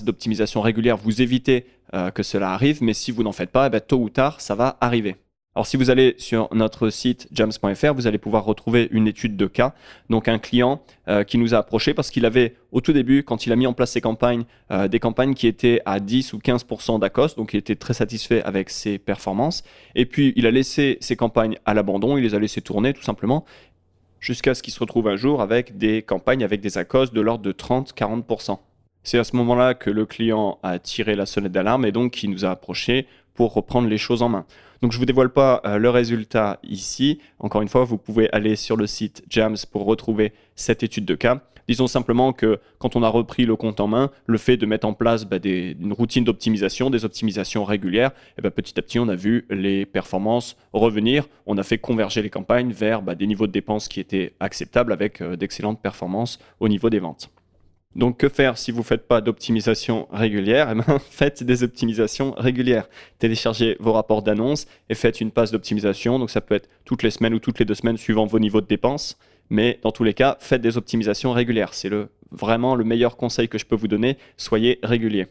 d'optimisation 0.04 0.62
régulière, 0.62 0.98
vous 0.98 1.22
évitez 1.22 1.66
euh, 1.94 2.12
que 2.12 2.24
cela 2.24 2.54
arrive, 2.54 2.84
mais 2.84 2.94
si 2.94 3.12
vous 3.12 3.24
n'en 3.24 3.32
faites 3.32 3.52
pas, 3.52 3.68
eh 3.68 3.70
ben, 3.70 3.82
tôt 3.82 3.98
ou 3.98 4.10
tard, 4.10 4.40
ça 4.42 4.56
va 4.56 4.78
arriver. 4.80 5.18
Alors 5.54 5.68
si 5.68 5.76
vous 5.76 5.90
allez 5.90 6.16
sur 6.18 6.48
notre 6.54 6.90
site 6.90 7.28
jams.fr, 7.34 7.94
vous 7.94 8.08
allez 8.08 8.18
pouvoir 8.18 8.46
retrouver 8.46 8.88
une 8.92 9.06
étude 9.06 9.36
de 9.36 9.48
cas. 9.48 9.74
Donc 10.10 10.30
un 10.30 10.40
client 10.40 10.82
euh, 11.10 11.26
qui 11.26 11.38
nous 11.38 11.54
a 11.54 11.58
approché 11.58 11.94
parce 11.94 12.10
qu'il 12.10 12.26
avait 12.26 12.56
au 12.72 12.80
tout 12.80 12.94
début, 12.94 13.24
quand 13.24 13.46
il 13.46 13.52
a 13.52 13.58
mis 13.58 13.68
en 13.68 13.74
place 13.74 13.92
ses 13.92 14.00
campagnes, 14.00 14.46
euh, 14.72 14.88
des 14.88 15.02
campagnes 15.02 15.34
qui 15.34 15.48
étaient 15.48 15.82
à 15.86 16.00
10 16.00 16.32
ou 16.32 16.38
15% 16.38 17.00
d'ACOS, 17.00 17.36
donc 17.36 17.54
il 17.54 17.58
était 17.58 17.76
très 17.76 17.94
satisfait 17.94 18.42
avec 18.44 18.70
ses 18.70 18.98
performances. 18.98 19.64
Et 19.94 20.06
puis 20.06 20.32
il 20.38 20.48
a 20.48 20.52
laissé 20.52 20.98
ses 21.02 21.18
campagnes 21.18 21.58
à 21.66 21.74
l'abandon, 21.74 22.18
il 22.18 22.24
les 22.24 22.34
a 22.34 22.40
laissées 22.40 22.62
tourner 22.62 22.94
tout 22.94 23.04
simplement, 23.04 23.44
jusqu'à 24.22 24.56
ce 24.56 24.64
qu'il 24.64 24.74
se 24.74 24.80
retrouve 24.80 25.10
un 25.10 25.18
jour 25.18 25.42
avec 25.42 25.78
des 25.78 26.02
campagnes 26.02 26.46
avec 26.46 26.62
des 26.62 26.78
ACOS 26.78 27.08
de 27.08 27.20
l'ordre 27.20 27.44
de 27.44 27.52
30-40%. 27.52 28.58
C'est 29.04 29.18
à 29.18 29.24
ce 29.24 29.36
moment-là 29.36 29.74
que 29.74 29.90
le 29.90 30.06
client 30.06 30.60
a 30.62 30.78
tiré 30.78 31.16
la 31.16 31.26
sonnette 31.26 31.52
d'alarme 31.52 31.86
et 31.86 31.92
donc 31.92 32.22
il 32.24 32.30
nous 32.30 32.46
a 32.46 32.52
approché 32.52 33.08
pour 33.34 33.54
reprendre 33.54 33.88
les 33.88 33.98
choses 33.98 34.22
en 34.22 34.30
main. 34.30 34.46
Donc 34.82 34.92
je 34.92 34.98
ne 34.98 35.00
vous 35.02 35.06
dévoile 35.06 35.30
pas 35.30 35.62
euh, 35.66 35.78
le 35.78 35.90
résultat 35.90 36.60
ici. 36.64 37.20
Encore 37.40 37.62
une 37.62 37.68
fois, 37.68 37.84
vous 37.84 37.98
pouvez 37.98 38.32
aller 38.32 38.56
sur 38.56 38.78
le 38.78 38.88
site 38.88 39.24
JAMS 39.30 39.66
pour 39.72 39.86
retrouver 39.86 40.34
cette 40.56 40.84
étude 40.84 41.06
de 41.06 41.16
cas. 41.16 41.42
Disons 41.68 41.88
simplement 41.88 42.34
que 42.34 42.60
quand 42.80 42.96
on 42.96 43.04
a 43.04 43.08
repris 43.08 43.46
le 43.46 43.56
compte 43.56 43.80
en 43.80 43.88
main, 43.88 44.12
le 44.26 44.38
fait 44.38 44.58
de 44.58 44.66
mettre 44.66 44.88
en 44.88 44.94
place 44.94 45.26
bah, 45.26 45.38
une 45.44 45.94
routine 45.94 46.24
d'optimisation, 46.24 46.90
des 46.90 47.06
optimisations 47.06 47.64
régulières, 47.64 48.12
ben, 48.42 48.52
petit 48.52 48.78
à 48.80 48.82
petit, 48.82 49.00
on 49.00 49.08
a 49.08 49.16
vu 49.16 49.46
les 49.50 49.86
performances 49.86 50.58
revenir. 50.74 51.28
On 51.46 51.58
a 51.58 51.64
fait 51.64 51.78
converger 51.78 52.22
les 52.22 52.30
campagnes 52.30 52.72
vers 52.72 53.02
bah, 53.02 53.16
des 53.16 53.28
niveaux 53.28 53.48
de 53.48 53.52
dépenses 53.52 53.88
qui 53.88 54.00
étaient 54.00 54.34
acceptables 54.40 54.92
avec 54.92 55.22
euh, 55.22 55.36
d'excellentes 55.36 55.82
performances 55.82 56.40
au 56.60 56.68
niveau 56.68 56.90
des 56.90 57.00
ventes. 57.00 57.32
Donc 57.96 58.18
que 58.18 58.30
faire 58.30 58.58
si 58.58 58.72
vous 58.72 58.80
ne 58.80 58.84
faites 58.84 59.08
pas 59.08 59.22
d'optimisation 59.22 60.08
régulière? 60.12 60.70
Eh 60.72 60.76
ben, 60.76 61.00
Faites 61.10 61.44
des 61.44 61.64
optimisations 61.64 62.32
régulières. 62.38 62.88
Téléchargez 63.20 63.76
vos 63.80 63.92
rapports 63.92 64.22
d'annonce 64.22 64.66
et 64.90 64.96
faites 64.96 65.20
une 65.22 65.32
passe 65.32 65.52
d'optimisation. 65.52 66.18
Donc 66.18 66.30
ça 66.30 66.42
peut 66.42 66.56
être 66.56 66.70
toutes 66.86 67.04
les 67.04 67.12
semaines 67.12 67.34
ou 67.34 67.40
toutes 67.40 67.60
les 67.60 67.66
deux 67.66 67.76
semaines 67.76 67.98
suivant 67.98 68.26
vos 68.26 68.40
niveaux 68.40 68.62
de 68.62 68.68
dépenses. 68.68 69.18
Mais 69.50 69.80
dans 69.84 69.92
tous 69.92 70.06
les 70.06 70.14
cas, 70.14 70.38
faites 70.40 70.62
des 70.62 70.78
optimisations 70.78 71.34
régulières. 71.34 71.74
C'est 71.74 71.92
vraiment 72.32 72.76
le 72.76 72.86
meilleur 72.86 73.18
conseil 73.18 73.50
que 73.50 73.58
je 73.58 73.66
peux 73.66 73.76
vous 73.76 73.90
donner. 73.90 74.18
Soyez 74.38 74.80
régulier. 74.82 75.28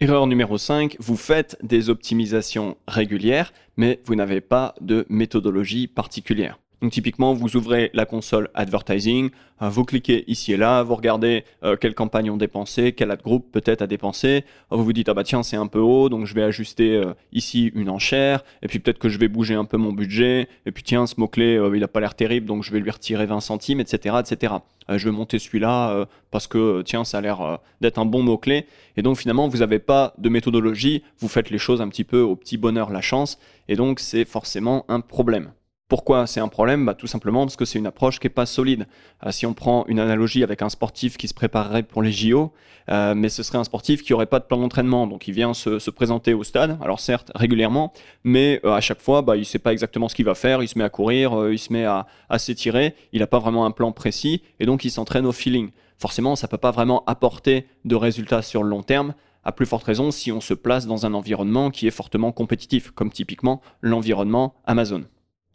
Erreur 0.00 0.26
numéro 0.26 0.58
5, 0.58 0.96
vous 0.98 1.16
faites 1.16 1.56
des 1.62 1.88
optimisations 1.88 2.76
régulières, 2.86 3.54
mais 3.78 4.00
vous 4.04 4.14
n'avez 4.14 4.42
pas 4.42 4.74
de 4.82 5.06
méthodologie 5.08 5.86
particulière. 5.86 6.58
Donc 6.82 6.92
typiquement, 6.92 7.32
vous 7.32 7.56
ouvrez 7.56 7.90
la 7.94 8.04
console 8.04 8.50
advertising, 8.54 9.30
euh, 9.62 9.70
vous 9.70 9.84
cliquez 9.84 10.30
ici 10.30 10.52
et 10.52 10.58
là, 10.58 10.82
vous 10.82 10.94
regardez 10.94 11.44
euh, 11.64 11.74
quelles 11.76 11.94
campagnes 11.94 12.30
ont 12.30 12.36
dépensé, 12.36 12.92
quel 12.92 13.10
ad 13.10 13.22
group 13.22 13.50
peut-être 13.50 13.80
a 13.80 13.86
dépensé, 13.86 14.44
vous 14.70 14.84
vous 14.84 14.92
dites 14.92 15.08
ah 15.08 15.14
bah 15.14 15.24
tiens 15.24 15.42
c'est 15.42 15.56
un 15.56 15.68
peu 15.68 15.78
haut, 15.78 16.10
donc 16.10 16.26
je 16.26 16.34
vais 16.34 16.42
ajuster 16.42 16.96
euh, 16.96 17.14
ici 17.32 17.72
une 17.74 17.88
enchère, 17.88 18.44
et 18.60 18.68
puis 18.68 18.78
peut-être 18.78 18.98
que 18.98 19.08
je 19.08 19.18
vais 19.18 19.28
bouger 19.28 19.54
un 19.54 19.64
peu 19.64 19.78
mon 19.78 19.92
budget, 19.92 20.48
et 20.66 20.70
puis 20.72 20.82
tiens 20.82 21.06
ce 21.06 21.14
mot 21.18 21.28
clé 21.28 21.58
il 21.74 21.82
a 21.82 21.88
pas 21.88 22.00
l'air 22.00 22.14
terrible, 22.14 22.46
donc 22.46 22.62
je 22.62 22.70
vais 22.72 22.80
lui 22.80 22.90
retirer 22.90 23.24
20 23.24 23.40
centimes, 23.40 23.80
etc., 23.80 24.16
etc. 24.20 24.54
je 24.90 25.04
vais 25.06 25.16
monter 25.16 25.38
celui-là 25.38 26.06
parce 26.30 26.46
que 26.46 26.82
tiens 26.82 27.04
ça 27.04 27.18
a 27.18 27.20
l'air 27.22 27.60
d'être 27.80 27.98
un 27.98 28.04
bon 28.04 28.22
mot 28.22 28.36
clé, 28.36 28.66
et 28.98 29.02
donc 29.02 29.16
finalement 29.16 29.48
vous 29.48 29.58
n'avez 29.58 29.78
pas 29.78 30.12
de 30.18 30.28
méthodologie, 30.28 31.02
vous 31.20 31.28
faites 31.28 31.48
les 31.48 31.58
choses 31.58 31.80
un 31.80 31.88
petit 31.88 32.04
peu 32.04 32.20
au 32.20 32.36
petit 32.36 32.58
bonheur 32.58 32.90
la 32.90 33.00
chance, 33.00 33.38
et 33.68 33.76
donc 33.76 34.00
c'est 34.00 34.26
forcément 34.26 34.84
un 34.88 35.00
problème. 35.00 35.52
Pourquoi 35.88 36.26
c'est 36.26 36.40
un 36.40 36.48
problème 36.48 36.84
bah, 36.84 36.94
Tout 36.94 37.06
simplement 37.06 37.44
parce 37.44 37.54
que 37.54 37.64
c'est 37.64 37.78
une 37.78 37.86
approche 37.86 38.18
qui 38.18 38.26
n'est 38.26 38.32
pas 38.32 38.44
solide. 38.44 38.88
Euh, 39.24 39.30
si 39.30 39.46
on 39.46 39.54
prend 39.54 39.84
une 39.86 40.00
analogie 40.00 40.42
avec 40.42 40.60
un 40.60 40.68
sportif 40.68 41.16
qui 41.16 41.28
se 41.28 41.34
préparerait 41.34 41.84
pour 41.84 42.02
les 42.02 42.10
JO, 42.10 42.52
euh, 42.90 43.14
mais 43.14 43.28
ce 43.28 43.44
serait 43.44 43.58
un 43.58 43.64
sportif 43.64 44.02
qui 44.02 44.12
n'aurait 44.12 44.26
pas 44.26 44.40
de 44.40 44.44
plan 44.44 44.58
d'entraînement, 44.58 45.06
donc 45.06 45.28
il 45.28 45.34
vient 45.34 45.54
se, 45.54 45.90
présenter 45.90 46.34
au 46.34 46.42
stade, 46.42 46.76
alors 46.82 46.98
certes 46.98 47.30
régulièrement, 47.36 47.92
mais 48.24 48.60
euh, 48.64 48.72
à 48.72 48.80
chaque 48.80 49.00
fois, 49.00 49.22
bah, 49.22 49.36
il 49.36 49.40
ne 49.40 49.44
sait 49.44 49.60
pas 49.60 49.72
exactement 49.72 50.08
ce 50.08 50.16
qu'il 50.16 50.24
va 50.24 50.34
faire, 50.34 50.60
il 50.60 50.66
se 50.66 50.76
met 50.76 50.84
à 50.84 50.88
courir, 50.88 51.50
il 51.52 51.58
se 51.58 51.72
met 51.72 51.84
à, 51.84 52.08
à 52.28 52.40
s'étirer, 52.40 52.96
il 53.12 53.20
n'a 53.20 53.28
pas 53.28 53.38
vraiment 53.38 53.64
un 53.64 53.70
plan 53.70 53.92
précis, 53.92 54.42
et 54.58 54.66
donc 54.66 54.84
il 54.84 54.90
s'entraîne 54.90 55.24
au 55.24 55.32
feeling. 55.32 55.70
Forcément, 55.98 56.34
ça 56.34 56.48
ne 56.48 56.50
peut 56.50 56.58
pas 56.58 56.72
vraiment 56.72 57.04
apporter 57.06 57.68
de 57.84 57.94
résultats 57.94 58.42
sur 58.42 58.64
le 58.64 58.70
long 58.70 58.82
terme, 58.82 59.14
à 59.44 59.52
plus 59.52 59.66
forte 59.66 59.84
raison 59.84 60.10
si 60.10 60.32
on 60.32 60.40
se 60.40 60.52
place 60.52 60.88
dans 60.88 61.06
un 61.06 61.14
environnement 61.14 61.70
qui 61.70 61.86
est 61.86 61.92
fortement 61.92 62.32
compétitif, 62.32 62.90
comme 62.90 63.12
typiquement 63.12 63.62
l'environnement 63.80 64.54
Amazon. 64.64 65.04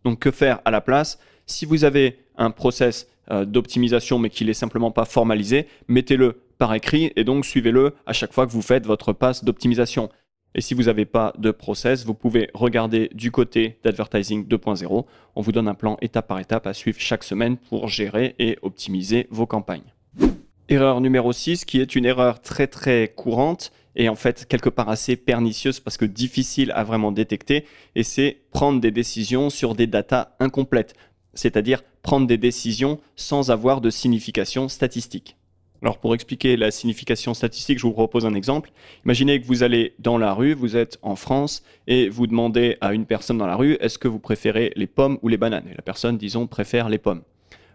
Donc 0.04 0.20
que 0.20 0.32
faire 0.32 0.60
à 0.66 0.72
la 0.72 0.82
place? 0.82 1.20
Si 1.46 1.66
vous 1.66 1.84
avez 1.84 2.20
un 2.38 2.52
process 2.52 3.08
euh, 3.30 3.46
d'optimisation 3.46 4.20
mais 4.20 4.30
qu'il 4.30 4.48
n'est 4.48 4.54
simplement 4.54 4.92
pas 4.92 5.06
formalisé, 5.06 5.68
mettez-le 5.88 6.42
par 6.58 6.74
écrit 6.74 7.12
et 7.16 7.24
donc 7.24 7.46
suivez-le 7.46 7.96
à 8.06 8.14
chaque 8.14 8.34
fois 8.34 8.46
que 8.46 8.52
vous 8.52 8.62
faites 8.62 8.86
votre 8.86 9.14
passe 9.14 9.44
d'optimisation. 9.44 10.10
Et 10.54 10.62
si 10.62 10.74
vous 10.74 10.84
n'avez 10.84 11.06
pas 11.06 11.34
de 11.38 11.52
process, 11.52 12.06
vous 12.06 12.14
pouvez 12.14 12.50
regarder 12.54 13.10
du 13.14 13.32
côté 13.32 13.80
d'Advertising 13.84 14.48
2.0. 14.48 15.06
On 15.36 15.42
vous 15.42 15.52
donne 15.52 15.68
un 15.68 15.74
plan 15.74 15.98
étape 16.02 16.28
par 16.28 16.40
étape 16.40 16.68
à 16.68 16.74
suivre 16.74 17.00
chaque 17.00 17.24
semaine 17.24 17.58
pour 17.58 17.88
gérer 17.88 18.36
et 18.38 18.58
optimiser 18.62 19.28
vos 19.30 19.46
campagnes. 19.46 19.94
Erreur 20.68 21.02
numéro 21.02 21.32
6, 21.32 21.66
qui 21.66 21.80
est 21.80 21.96
une 21.96 22.06
erreur 22.06 22.42
très 22.42 22.68
très 22.68 23.14
courante, 23.16 23.72
et 23.96 24.10
en 24.10 24.16
fait 24.16 24.46
quelque 24.48 24.70
part 24.70 24.90
assez 24.90 25.16
pernicieuse 25.16 25.80
parce 25.80 25.98
que 25.98 26.06
difficile 26.06 26.72
à 26.76 26.84
vraiment 26.84 27.12
détecter, 27.12 27.66
et 27.96 28.04
c'est 28.04 28.42
prendre 28.52 28.80
des 28.80 28.92
décisions 28.92 29.50
sur 29.50 29.76
des 29.76 29.88
datas 29.88 30.36
incomplètes, 30.40 30.96
c'est-à-dire 31.34 31.84
prendre 32.02 32.28
des 32.28 32.38
décisions 32.38 33.00
sans 33.16 33.52
avoir 33.52 33.82
de 33.82 33.90
signification 33.90 34.68
statistique. 34.68 35.38
Alors 35.84 35.98
pour 35.98 36.14
expliquer 36.14 36.58
la 36.58 36.70
signification 36.70 37.34
statistique, 37.34 37.80
je 37.80 37.88
vous 37.88 37.94
propose 37.94 38.26
un 38.26 38.36
exemple. 38.36 38.72
Imaginez 39.04 39.42
que 39.42 39.48
vous 39.48 39.64
allez 39.64 39.96
dans 39.98 40.20
la 40.20 40.34
rue, 40.34 40.54
vous 40.54 40.78
êtes 40.78 41.00
en 41.02 41.16
France, 41.16 41.64
et 41.88 42.08
vous 42.08 42.28
demandez 42.28 42.78
à 42.82 42.94
une 42.94 43.06
personne 43.06 43.40
dans 43.40 43.48
la 43.48 43.56
rue, 43.56 43.78
est-ce 43.80 43.98
que 43.98 44.08
vous 44.08 44.20
préférez 44.20 44.74
les 44.76 44.86
pommes 44.86 45.18
ou 45.24 45.28
les 45.28 45.38
bananes? 45.38 45.68
Et 45.72 45.74
la 45.74 45.82
personne, 45.82 46.18
disons, 46.18 46.46
préfère 46.46 46.88
les 46.88 47.00
pommes 47.00 47.24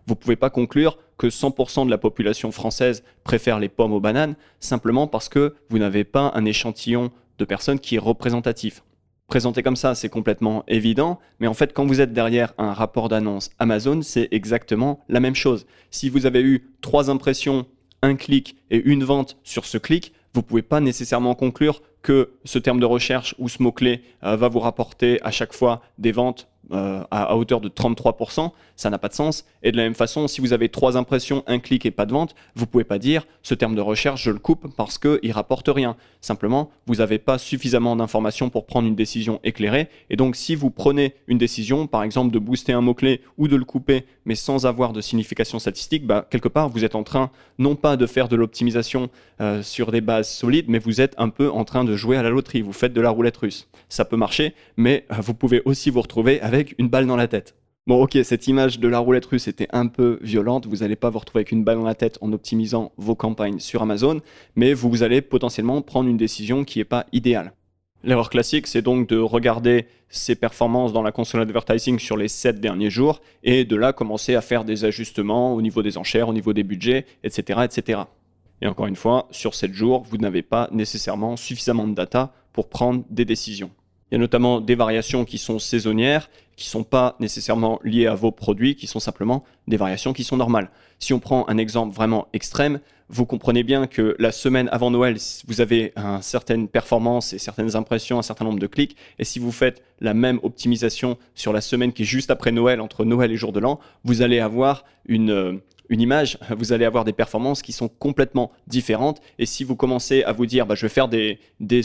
vous 0.06 0.14
ne 0.14 0.18
pouvez 0.18 0.36
pas 0.36 0.50
conclure 0.50 0.98
que 1.18 1.26
100% 1.26 1.86
de 1.86 1.90
la 1.90 1.98
population 1.98 2.52
française 2.52 3.02
préfère 3.24 3.58
les 3.58 3.68
pommes 3.68 3.92
aux 3.92 4.00
bananes 4.00 4.36
simplement 4.60 5.06
parce 5.06 5.28
que 5.28 5.54
vous 5.68 5.78
n'avez 5.78 6.04
pas 6.04 6.32
un 6.34 6.44
échantillon 6.44 7.10
de 7.38 7.44
personnes 7.44 7.80
qui 7.80 7.96
est 7.96 8.00
représentatif. 8.00 8.82
Présenté 9.26 9.64
comme 9.64 9.76
ça, 9.76 9.96
c'est 9.96 10.08
complètement 10.08 10.62
évident, 10.68 11.18
mais 11.40 11.48
en 11.48 11.54
fait, 11.54 11.72
quand 11.72 11.84
vous 11.84 12.00
êtes 12.00 12.12
derrière 12.12 12.54
un 12.58 12.72
rapport 12.72 13.08
d'annonce 13.08 13.50
Amazon, 13.58 14.00
c'est 14.02 14.28
exactement 14.30 15.00
la 15.08 15.18
même 15.18 15.34
chose. 15.34 15.66
Si 15.90 16.08
vous 16.08 16.26
avez 16.26 16.40
eu 16.42 16.70
trois 16.80 17.10
impressions, 17.10 17.66
un 18.02 18.14
clic 18.14 18.56
et 18.70 18.80
une 18.84 19.02
vente 19.02 19.36
sur 19.42 19.64
ce 19.64 19.78
clic, 19.78 20.12
vous 20.32 20.42
ne 20.42 20.46
pouvez 20.46 20.62
pas 20.62 20.80
nécessairement 20.80 21.34
conclure 21.34 21.82
que 22.02 22.34
ce 22.44 22.60
terme 22.60 22.78
de 22.78 22.86
recherche 22.86 23.34
ou 23.38 23.48
ce 23.48 23.60
mot-clé 23.60 24.02
euh, 24.22 24.36
va 24.36 24.46
vous 24.46 24.60
rapporter 24.60 25.20
à 25.22 25.32
chaque 25.32 25.52
fois 25.52 25.82
des 25.98 26.12
ventes 26.12 26.46
euh, 26.72 27.04
à, 27.10 27.36
hauteur 27.36 27.60
de 27.60 27.68
33%, 27.68 28.50
ça 28.74 28.90
n'a 28.90 28.98
pas 28.98 29.08
de 29.08 29.14
sens. 29.14 29.44
Et 29.62 29.72
de 29.72 29.76
la 29.76 29.84
même 29.84 29.94
façon, 29.94 30.26
si 30.26 30.40
vous 30.40 30.52
avez 30.52 30.68
trois 30.68 30.96
impressions, 30.96 31.44
un 31.46 31.58
clic 31.58 31.86
et 31.86 31.90
pas 31.90 32.06
de 32.06 32.12
vente, 32.12 32.34
vous 32.54 32.66
pouvez 32.66 32.84
pas 32.84 32.98
dire 32.98 33.26
ce 33.42 33.54
terme 33.54 33.74
de 33.74 33.80
recherche, 33.80 34.24
je 34.24 34.30
le 34.30 34.38
coupe 34.38 34.74
parce 34.76 34.98
qu'il 34.98 35.32
rapporte 35.32 35.68
rien. 35.68 35.96
Simplement, 36.20 36.70
vous 36.86 36.96
n'avez 36.96 37.18
pas 37.18 37.38
suffisamment 37.38 37.94
d'informations 37.94 38.50
pour 38.50 38.66
prendre 38.66 38.88
une 38.88 38.96
décision 38.96 39.40
éclairée. 39.44 39.88
Et 40.10 40.16
donc, 40.16 40.34
si 40.34 40.54
vous 40.54 40.70
prenez 40.70 41.14
une 41.28 41.38
décision, 41.38 41.86
par 41.86 42.02
exemple 42.02 42.32
de 42.32 42.38
booster 42.38 42.72
un 42.72 42.80
mot-clé 42.80 43.20
ou 43.38 43.46
de 43.48 43.56
le 43.56 43.64
couper, 43.64 44.04
mais 44.24 44.34
sans 44.34 44.66
avoir 44.66 44.92
de 44.92 45.00
signification 45.00 45.58
statistique, 45.58 46.06
bah, 46.06 46.26
quelque 46.28 46.48
part, 46.48 46.68
vous 46.68 46.84
êtes 46.84 46.96
en 46.96 47.04
train 47.04 47.30
non 47.58 47.76
pas 47.76 47.96
de 47.96 48.06
faire 48.06 48.28
de 48.28 48.36
l'optimisation 48.36 49.08
euh, 49.40 49.62
sur 49.62 49.92
des 49.92 50.00
bases 50.00 50.28
solides, 50.28 50.66
mais 50.68 50.78
vous 50.78 51.00
êtes 51.00 51.14
un 51.18 51.28
peu 51.28 51.50
en 51.50 51.64
train 51.64 51.84
de 51.84 51.94
jouer 51.94 52.16
à 52.16 52.22
la 52.22 52.30
loterie. 52.30 52.62
Vous 52.62 52.72
faites 52.72 52.92
de 52.92 53.00
la 53.00 53.10
roulette 53.10 53.36
russe. 53.36 53.68
Ça 53.88 54.04
peut 54.04 54.16
marcher, 54.16 54.54
mais 54.76 55.04
euh, 55.12 55.16
vous 55.20 55.34
pouvez 55.34 55.62
aussi 55.64 55.90
vous 55.90 56.00
retrouver 56.00 56.40
avec 56.40 56.55
une 56.78 56.88
balle 56.88 57.06
dans 57.06 57.16
la 57.16 57.28
tête. 57.28 57.54
Bon, 57.86 58.02
ok, 58.02 58.18
cette 58.24 58.48
image 58.48 58.80
de 58.80 58.88
la 58.88 58.98
roulette 58.98 59.26
russe 59.26 59.46
était 59.46 59.68
un 59.70 59.86
peu 59.86 60.18
violente. 60.20 60.66
Vous 60.66 60.78
n'allez 60.78 60.96
pas 60.96 61.08
vous 61.08 61.20
retrouver 61.20 61.40
avec 61.40 61.52
une 61.52 61.62
balle 61.62 61.76
dans 61.76 61.84
la 61.84 61.94
tête 61.94 62.18
en 62.20 62.32
optimisant 62.32 62.92
vos 62.96 63.14
campagnes 63.14 63.60
sur 63.60 63.82
Amazon, 63.82 64.20
mais 64.56 64.74
vous 64.74 65.02
allez 65.04 65.20
potentiellement 65.20 65.80
prendre 65.82 66.08
une 66.08 66.16
décision 66.16 66.64
qui 66.64 66.80
n'est 66.80 66.84
pas 66.84 67.06
idéale. 67.12 67.52
L'erreur 68.02 68.28
classique, 68.28 68.66
c'est 68.66 68.82
donc 68.82 69.08
de 69.08 69.18
regarder 69.18 69.86
ses 70.08 70.34
performances 70.34 70.92
dans 70.92 71.02
la 71.02 71.12
console 71.12 71.42
advertising 71.42 71.98
sur 71.98 72.16
les 72.16 72.28
7 72.28 72.60
derniers 72.60 72.90
jours 72.90 73.20
et 73.42 73.64
de 73.64 73.76
là 73.76 73.92
commencer 73.92 74.34
à 74.34 74.40
faire 74.40 74.64
des 74.64 74.84
ajustements 74.84 75.54
au 75.54 75.62
niveau 75.62 75.82
des 75.82 75.96
enchères, 75.96 76.28
au 76.28 76.32
niveau 76.32 76.52
des 76.52 76.64
budgets, 76.64 77.06
etc. 77.24 77.60
etc. 77.64 78.00
Et 78.62 78.66
encore 78.66 78.86
une 78.86 78.96
fois, 78.96 79.28
sur 79.30 79.54
7 79.54 79.72
jours, 79.72 80.02
vous 80.08 80.18
n'avez 80.18 80.42
pas 80.42 80.68
nécessairement 80.72 81.36
suffisamment 81.36 81.86
de 81.86 81.94
data 81.94 82.32
pour 82.52 82.68
prendre 82.68 83.04
des 83.10 83.24
décisions. 83.24 83.70
Il 84.10 84.14
y 84.14 84.16
a 84.16 84.18
notamment 84.18 84.60
des 84.60 84.76
variations 84.76 85.24
qui 85.24 85.38
sont 85.38 85.58
saisonnières, 85.58 86.30
qui 86.56 86.68
sont 86.68 86.84
pas 86.84 87.16
nécessairement 87.20 87.78
liées 87.84 88.06
à 88.06 88.14
vos 88.14 88.32
produits, 88.32 88.74
qui 88.74 88.86
sont 88.86 89.00
simplement 89.00 89.44
des 89.68 89.76
variations 89.76 90.12
qui 90.12 90.24
sont 90.24 90.36
normales. 90.36 90.70
Si 90.98 91.12
on 91.12 91.20
prend 91.20 91.46
un 91.48 91.58
exemple 91.58 91.94
vraiment 91.94 92.28
extrême, 92.32 92.80
vous 93.08 93.26
comprenez 93.26 93.62
bien 93.62 93.86
que 93.86 94.16
la 94.18 94.32
semaine 94.32 94.68
avant 94.72 94.90
Noël, 94.90 95.16
vous 95.46 95.60
avez 95.60 95.92
une 95.96 96.22
certaine 96.22 96.66
performance 96.66 97.32
et 97.32 97.38
certaines 97.38 97.76
impressions, 97.76 98.18
un 98.18 98.22
certain 98.22 98.44
nombre 98.44 98.58
de 98.58 98.66
clics. 98.66 98.96
Et 99.18 99.24
si 99.24 99.38
vous 99.38 99.52
faites 99.52 99.82
la 100.00 100.14
même 100.14 100.40
optimisation 100.42 101.16
sur 101.34 101.52
la 101.52 101.60
semaine 101.60 101.92
qui 101.92 102.02
est 102.02 102.06
juste 102.06 102.30
après 102.30 102.50
Noël, 102.50 102.80
entre 102.80 103.04
Noël 103.04 103.30
et 103.30 103.36
jour 103.36 103.52
de 103.52 103.60
l'an, 103.60 103.78
vous 104.04 104.22
allez 104.22 104.40
avoir 104.40 104.84
une, 105.06 105.30
euh, 105.30 105.52
une 105.88 106.00
image, 106.00 106.38
vous 106.56 106.72
allez 106.72 106.84
avoir 106.84 107.04
des 107.04 107.12
performances 107.12 107.62
qui 107.62 107.72
sont 107.72 107.88
complètement 107.88 108.50
différentes. 108.66 109.20
Et 109.38 109.46
si 109.46 109.64
vous 109.64 109.76
commencez 109.76 110.22
à 110.24 110.32
vous 110.32 110.46
dire, 110.46 110.66
bah, 110.66 110.74
je 110.74 110.82
vais 110.82 110.90
faire 110.90 111.08
des, 111.08 111.38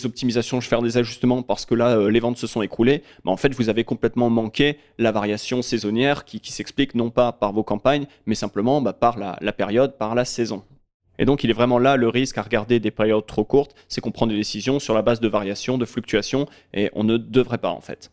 optimisations, 0.05 0.59
je 0.59 0.65
vais 0.65 0.69
faire 0.69 0.81
des 0.81 0.97
ajustements 0.97 1.43
parce 1.43 1.65
que 1.65 1.75
là, 1.75 1.97
euh, 1.97 2.09
les 2.09 2.19
ventes 2.19 2.37
se 2.37 2.47
sont 2.47 2.61
écroulées, 2.61 3.03
bah, 3.23 3.31
en 3.31 3.37
fait, 3.37 3.53
vous 3.53 3.69
avez 3.69 3.83
complètement 3.83 4.29
manqué 4.29 4.77
la 4.97 5.11
variation 5.11 5.61
saisonnière 5.61 6.25
qui, 6.25 6.39
s'explique 6.51 6.95
non 6.95 7.09
pas 7.09 7.31
par 7.31 7.53
vos 7.53 7.63
campagnes, 7.63 8.05
mais 8.25 8.35
simplement 8.35 8.81
bah, 8.81 8.93
par 8.93 9.17
la, 9.17 9.53
période, 9.53 9.97
par 9.97 10.15
la 10.15 10.25
saison. 10.25 10.63
Et 11.19 11.25
donc, 11.25 11.43
il 11.43 11.49
est 11.49 11.53
vraiment 11.53 11.79
là 11.79 11.97
le 11.97 12.09
risque 12.09 12.37
à 12.37 12.41
regarder 12.41 12.79
des 12.79 12.91
périodes 12.91 13.25
trop 13.25 13.43
courtes, 13.43 13.75
c'est 13.87 14.01
qu'on 14.01 14.11
prend 14.11 14.27
des 14.27 14.35
décisions 14.35 14.79
sur 14.79 14.93
la 14.93 15.01
base 15.01 15.19
de 15.19 15.27
variations, 15.27 15.77
de 15.77 15.85
fluctuations, 15.85 16.47
et 16.73 16.89
on 16.93 17.03
ne 17.03 17.17
devrait 17.17 17.59
pas 17.59 17.69
en 17.69 17.81
fait. 17.81 18.11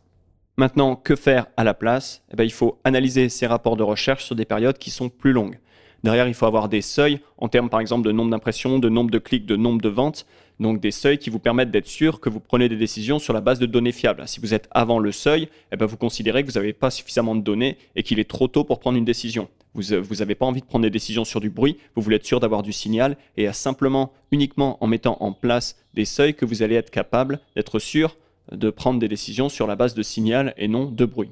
Maintenant, 0.57 0.95
que 0.97 1.15
faire 1.15 1.47
à 1.55 1.63
la 1.63 1.73
place? 1.73 2.21
Eh 2.31 2.35
bien, 2.35 2.45
Il 2.45 2.51
faut 2.51 2.79
analyser 2.83 3.29
ces 3.29 3.47
rapports 3.47 3.77
de 3.77 3.83
recherche 3.83 4.25
sur 4.25 4.35
des 4.35 4.43
périodes 4.45 4.77
qui 4.77 4.91
sont 4.91 5.09
plus 5.09 5.31
longues. 5.31 5.57
Derrière, 6.03 6.27
il 6.27 6.33
faut 6.33 6.45
avoir 6.45 6.69
des 6.69 6.81
seuils 6.81 7.19
en 7.37 7.49
termes 7.49 7.69
par 7.69 7.79
exemple 7.79 8.07
de 8.07 8.11
nombre 8.11 8.31
d'impressions, 8.31 8.79
de 8.79 8.89
nombre 8.89 9.11
de 9.11 9.17
clics, 9.17 9.45
de 9.45 9.55
nombre 9.55 9.81
de 9.81 9.89
ventes. 9.89 10.25
Donc 10.59 10.81
des 10.81 10.91
seuils 10.91 11.17
qui 11.17 11.29
vous 11.29 11.39
permettent 11.39 11.71
d'être 11.71 11.87
sûr 11.87 12.19
que 12.19 12.29
vous 12.29 12.39
prenez 12.39 12.67
des 12.67 12.75
décisions 12.75 13.19
sur 13.19 13.33
la 13.33 13.41
base 13.41 13.59
de 13.59 13.65
données 13.65 13.93
fiables. 13.93 14.27
Si 14.27 14.39
vous 14.39 14.53
êtes 14.53 14.67
avant 14.71 14.99
le 14.99 15.11
seuil, 15.11 15.47
eh 15.71 15.77
ben, 15.77 15.85
vous 15.85 15.95
considérez 15.97 16.43
que 16.43 16.51
vous 16.51 16.59
n'avez 16.59 16.73
pas 16.73 16.89
suffisamment 16.89 17.35
de 17.35 17.41
données 17.41 17.77
et 17.95 18.03
qu'il 18.03 18.19
est 18.19 18.29
trop 18.29 18.47
tôt 18.47 18.65
pour 18.65 18.79
prendre 18.79 18.97
une 18.97 19.05
décision. 19.05 19.47
Vous 19.73 20.15
n'avez 20.15 20.35
pas 20.35 20.45
envie 20.45 20.61
de 20.61 20.65
prendre 20.65 20.83
des 20.83 20.89
décisions 20.89 21.23
sur 21.23 21.39
du 21.39 21.49
bruit, 21.49 21.77
vous 21.95 22.01
voulez 22.01 22.15
être 22.15 22.25
sûr 22.25 22.39
d'avoir 22.39 22.63
du 22.63 22.73
signal 22.73 23.17
et 23.37 23.47
à 23.47 23.53
simplement, 23.53 24.11
uniquement 24.31 24.83
en 24.83 24.87
mettant 24.87 25.17
en 25.21 25.31
place 25.31 25.77
des 25.93 26.05
seuils 26.05 26.33
que 26.33 26.43
vous 26.43 26.63
allez 26.63 26.75
être 26.75 26.89
capable 26.89 27.39
d'être 27.55 27.79
sûr 27.79 28.17
de 28.51 28.71
prendre 28.71 28.99
des 28.99 29.07
décisions 29.07 29.47
sur 29.47 29.67
la 29.67 29.75
base 29.75 29.93
de 29.93 30.01
signal 30.01 30.55
et 30.57 30.67
non 30.67 30.85
de 30.85 31.05
bruit. 31.05 31.31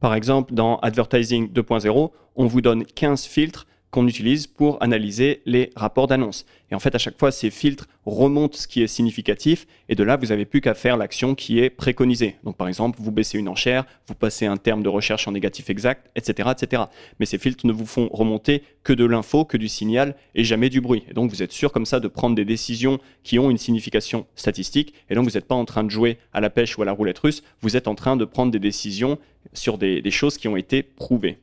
Par 0.00 0.14
exemple, 0.14 0.54
dans 0.54 0.78
Advertising 0.78 1.52
2.0, 1.52 2.10
on 2.36 2.46
vous 2.46 2.60
donne 2.60 2.84
15 2.84 3.24
filtres 3.24 3.66
qu'on 3.90 4.06
utilise 4.06 4.46
pour 4.46 4.82
analyser 4.82 5.40
les 5.46 5.70
rapports 5.74 6.06
d'annonce. 6.06 6.44
Et 6.70 6.74
en 6.74 6.78
fait, 6.78 6.94
à 6.94 6.98
chaque 6.98 7.18
fois, 7.18 7.32
ces 7.32 7.50
filtres 7.50 7.86
remontent 8.04 8.58
ce 8.58 8.68
qui 8.68 8.82
est 8.82 8.86
significatif, 8.86 9.66
et 9.88 9.94
de 9.94 10.02
là, 10.02 10.16
vous 10.16 10.26
n'avez 10.26 10.44
plus 10.44 10.60
qu'à 10.60 10.74
faire 10.74 10.96
l'action 10.96 11.34
qui 11.34 11.60
est 11.60 11.70
préconisée. 11.70 12.36
Donc, 12.44 12.56
par 12.56 12.68
exemple, 12.68 12.98
vous 13.00 13.10
baissez 13.10 13.38
une 13.38 13.48
enchère, 13.48 13.84
vous 14.06 14.14
passez 14.14 14.44
un 14.44 14.58
terme 14.58 14.82
de 14.82 14.88
recherche 14.88 15.26
en 15.26 15.32
négatif 15.32 15.70
exact, 15.70 16.10
etc., 16.14 16.50
etc. 16.52 16.82
Mais 17.18 17.26
ces 17.26 17.38
filtres 17.38 17.66
ne 17.66 17.72
vous 17.72 17.86
font 17.86 18.08
remonter 18.12 18.62
que 18.84 18.92
de 18.92 19.04
l'info, 19.04 19.44
que 19.44 19.56
du 19.56 19.68
signal, 19.68 20.14
et 20.34 20.44
jamais 20.44 20.68
du 20.68 20.80
bruit. 20.80 21.04
Et 21.08 21.14
donc, 21.14 21.30
vous 21.30 21.42
êtes 21.42 21.52
sûr 21.52 21.72
comme 21.72 21.86
ça 21.86 22.00
de 22.00 22.08
prendre 22.08 22.36
des 22.36 22.44
décisions 22.44 22.98
qui 23.22 23.38
ont 23.38 23.50
une 23.50 23.58
signification 23.58 24.26
statistique, 24.34 24.92
et 25.08 25.14
donc 25.14 25.24
vous 25.24 25.34
n'êtes 25.34 25.46
pas 25.46 25.54
en 25.54 25.64
train 25.64 25.84
de 25.84 25.90
jouer 25.90 26.18
à 26.34 26.40
la 26.40 26.50
pêche 26.50 26.76
ou 26.76 26.82
à 26.82 26.84
la 26.84 26.92
roulette 26.92 27.18
russe, 27.18 27.42
vous 27.62 27.76
êtes 27.76 27.88
en 27.88 27.94
train 27.94 28.16
de 28.16 28.24
prendre 28.26 28.52
des 28.52 28.58
décisions 28.58 29.18
sur 29.54 29.78
des, 29.78 30.02
des 30.02 30.10
choses 30.10 30.36
qui 30.36 30.48
ont 30.48 30.56
été 30.56 30.82
prouvées. 30.82 31.38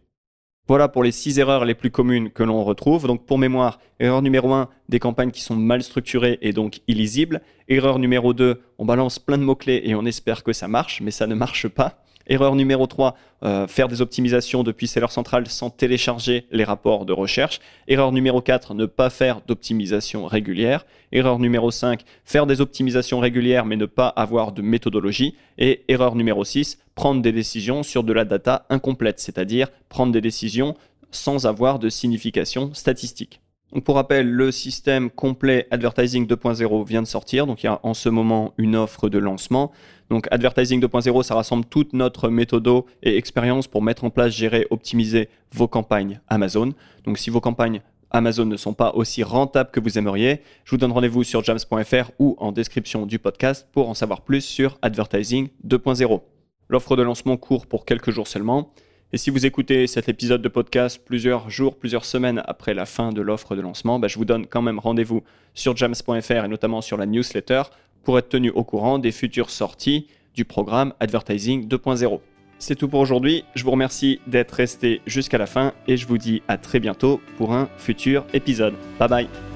Voilà 0.68 0.88
pour 0.88 1.04
les 1.04 1.12
six 1.12 1.38
erreurs 1.38 1.64
les 1.64 1.76
plus 1.76 1.92
communes 1.92 2.32
que 2.32 2.42
l'on 2.42 2.64
retrouve. 2.64 3.06
Donc 3.06 3.26
pour 3.26 3.38
mémoire, 3.38 3.80
erreur 4.00 4.24
numéro 4.24 4.52
1, 4.52 4.68
des 4.90 5.00
campagnes 5.00 5.30
qui 5.30 5.42
sont 5.42 5.56
mal 5.56 5.84
structurées 5.84 6.40
et 6.42 6.54
donc 6.54 6.82
illisibles. 6.88 7.42
Erreur 7.68 8.00
numéro 8.00 8.34
2, 8.34 8.62
on 8.80 8.86
balance 8.86 9.20
plein 9.20 9.38
de 9.38 9.44
mots-clés 9.44 9.82
et 9.86 9.94
on 9.94 10.06
espère 10.06 10.44
que 10.44 10.54
ça 10.54 10.68
marche, 10.68 11.02
mais 11.02 11.12
ça 11.12 11.28
ne 11.28 11.36
marche 11.36 11.68
pas. 11.68 12.05
Erreur 12.28 12.56
numéro 12.56 12.88
3, 12.88 13.16
euh, 13.44 13.68
faire 13.68 13.88
des 13.88 14.02
optimisations 14.02 14.64
depuis 14.64 14.88
Seller 14.88 15.10
Central 15.10 15.48
sans 15.48 15.70
télécharger 15.70 16.48
les 16.52 16.64
rapports 16.64 17.06
de 17.06 17.14
recherche. 17.14 17.60
Erreur 17.88 18.12
numéro 18.12 18.42
4, 18.42 18.74
ne 18.74 18.86
pas 18.86 19.10
faire 19.10 19.42
d'optimisation 19.46 20.26
régulière. 20.26 20.86
Erreur 21.12 21.38
numéro 21.40 21.70
5, 21.70 22.02
faire 22.24 22.48
des 22.48 22.62
optimisations 22.62 23.20
régulières 23.20 23.66
mais 23.66 23.76
ne 23.76 23.86
pas 23.86 24.08
avoir 24.08 24.52
de 24.52 24.62
méthodologie. 24.62 25.36
Et 25.58 25.84
erreur 25.88 26.16
numéro 26.16 26.44
6, 26.44 26.80
prendre 26.96 27.22
des 27.22 27.32
décisions 27.32 27.84
sur 27.84 28.04
de 28.04 28.14
la 28.14 28.26
data 28.26 28.66
incomplète, 28.70 29.20
c'est-à-dire 29.20 29.70
prendre 29.90 30.12
des 30.12 30.22
décisions 30.22 30.76
sans 31.12 31.46
avoir 31.46 31.80
de 31.80 31.90
signification 31.90 32.74
statistique. 32.74 33.40
Pour 33.84 33.96
rappel, 33.96 34.32
le 34.32 34.52
système 34.54 35.10
complet 35.10 35.68
Advertising 35.70 36.26
2.0 36.28 36.88
vient 36.88 37.02
de 37.02 37.08
sortir. 37.08 37.46
Donc 37.46 37.62
il 37.62 37.66
y 37.66 37.70
a 37.70 37.82
en 37.84 37.94
ce 37.94 38.08
moment 38.08 38.54
une 38.58 38.76
offre 38.76 39.10
de 39.10 39.18
lancement. 39.18 39.72
Donc 40.10 40.28
Advertising 40.32 40.82
2.0, 40.82 41.24
ça 41.24 41.36
rassemble 41.36 41.66
toute 41.66 41.92
notre 41.92 42.30
méthode 42.30 42.66
et 43.04 43.18
expérience 43.18 43.68
pour 43.68 43.82
mettre 43.82 44.06
en 44.06 44.10
place, 44.10 44.34
gérer, 44.34 44.66
optimiser 44.70 45.28
vos 45.52 45.68
campagnes 45.68 46.22
Amazon. 46.30 46.74
Donc 47.04 47.18
si 47.18 47.30
vos 47.30 47.42
campagnes 47.42 47.82
Amazon 48.12 48.46
ne 48.46 48.56
sont 48.56 48.74
pas 48.74 48.94
aussi 48.94 49.24
rentables 49.24 49.72
que 49.72 49.82
vous 49.82 49.98
aimeriez, 49.98 50.42
je 50.64 50.72
vous 50.72 50.78
donne 50.78 50.94
rendez-vous 50.94 51.26
sur 51.26 51.44
jams.fr 51.44 52.12
ou 52.18 52.38
en 52.40 52.54
description 52.54 53.06
du 53.06 53.20
podcast 53.20 53.68
pour 53.74 53.90
en 53.90 53.94
savoir 53.94 54.22
plus 54.22 54.42
sur 54.42 54.78
Advertising 54.84 55.50
2.0. 55.68 56.22
L'offre 56.70 56.96
de 56.96 57.04
lancement 57.04 57.36
court 57.36 57.68
pour 57.68 57.84
quelques 57.84 58.12
jours 58.12 58.28
seulement. 58.28 58.72
Et 59.16 59.18
si 59.18 59.30
vous 59.30 59.46
écoutez 59.46 59.88
cet 59.88 60.10
épisode 60.10 60.42
de 60.42 60.50
podcast 60.50 61.02
plusieurs 61.06 61.50
jours, 61.50 61.78
plusieurs 61.78 62.04
semaines 62.04 62.44
après 62.48 62.74
la 62.74 62.86
fin 62.86 63.14
de 63.14 63.22
l'offre 63.22 63.56
de 63.56 63.62
lancement, 63.62 63.98
bah, 63.98 64.10
je 64.10 64.18
vous 64.18 64.26
donne 64.26 64.46
quand 64.46 64.62
même 64.62 64.78
rendez-vous 64.78 65.24
sur 65.54 65.78
jams.fr 65.78 66.44
et 66.44 66.48
notamment 66.50 66.82
sur 66.82 66.98
la 66.98 67.06
newsletter 67.06 67.62
pour 68.04 68.20
être 68.20 68.28
tenu 68.28 68.50
au 68.50 68.66
courant 68.66 69.00
des 69.00 69.14
futures 69.14 69.52
sorties 69.52 70.08
du 70.34 70.44
programme 70.44 70.92
Advertising 71.00 71.66
2.0. 71.66 72.20
C'est 72.60 72.76
tout 72.76 72.90
pour 72.90 73.00
aujourd'hui, 73.00 73.46
je 73.56 73.64
vous 73.64 73.72
remercie 73.72 74.20
d'être 74.28 74.52
resté 74.52 75.00
jusqu'à 75.06 75.38
la 75.38 75.46
fin 75.46 75.72
et 75.88 75.96
je 75.96 76.06
vous 76.06 76.18
dis 76.18 76.42
à 76.50 76.58
très 76.58 76.82
bientôt 76.82 77.22
pour 77.38 77.54
un 77.54 77.70
futur 77.78 78.26
épisode. 78.34 78.74
Bye 79.00 79.08
bye 79.08 79.55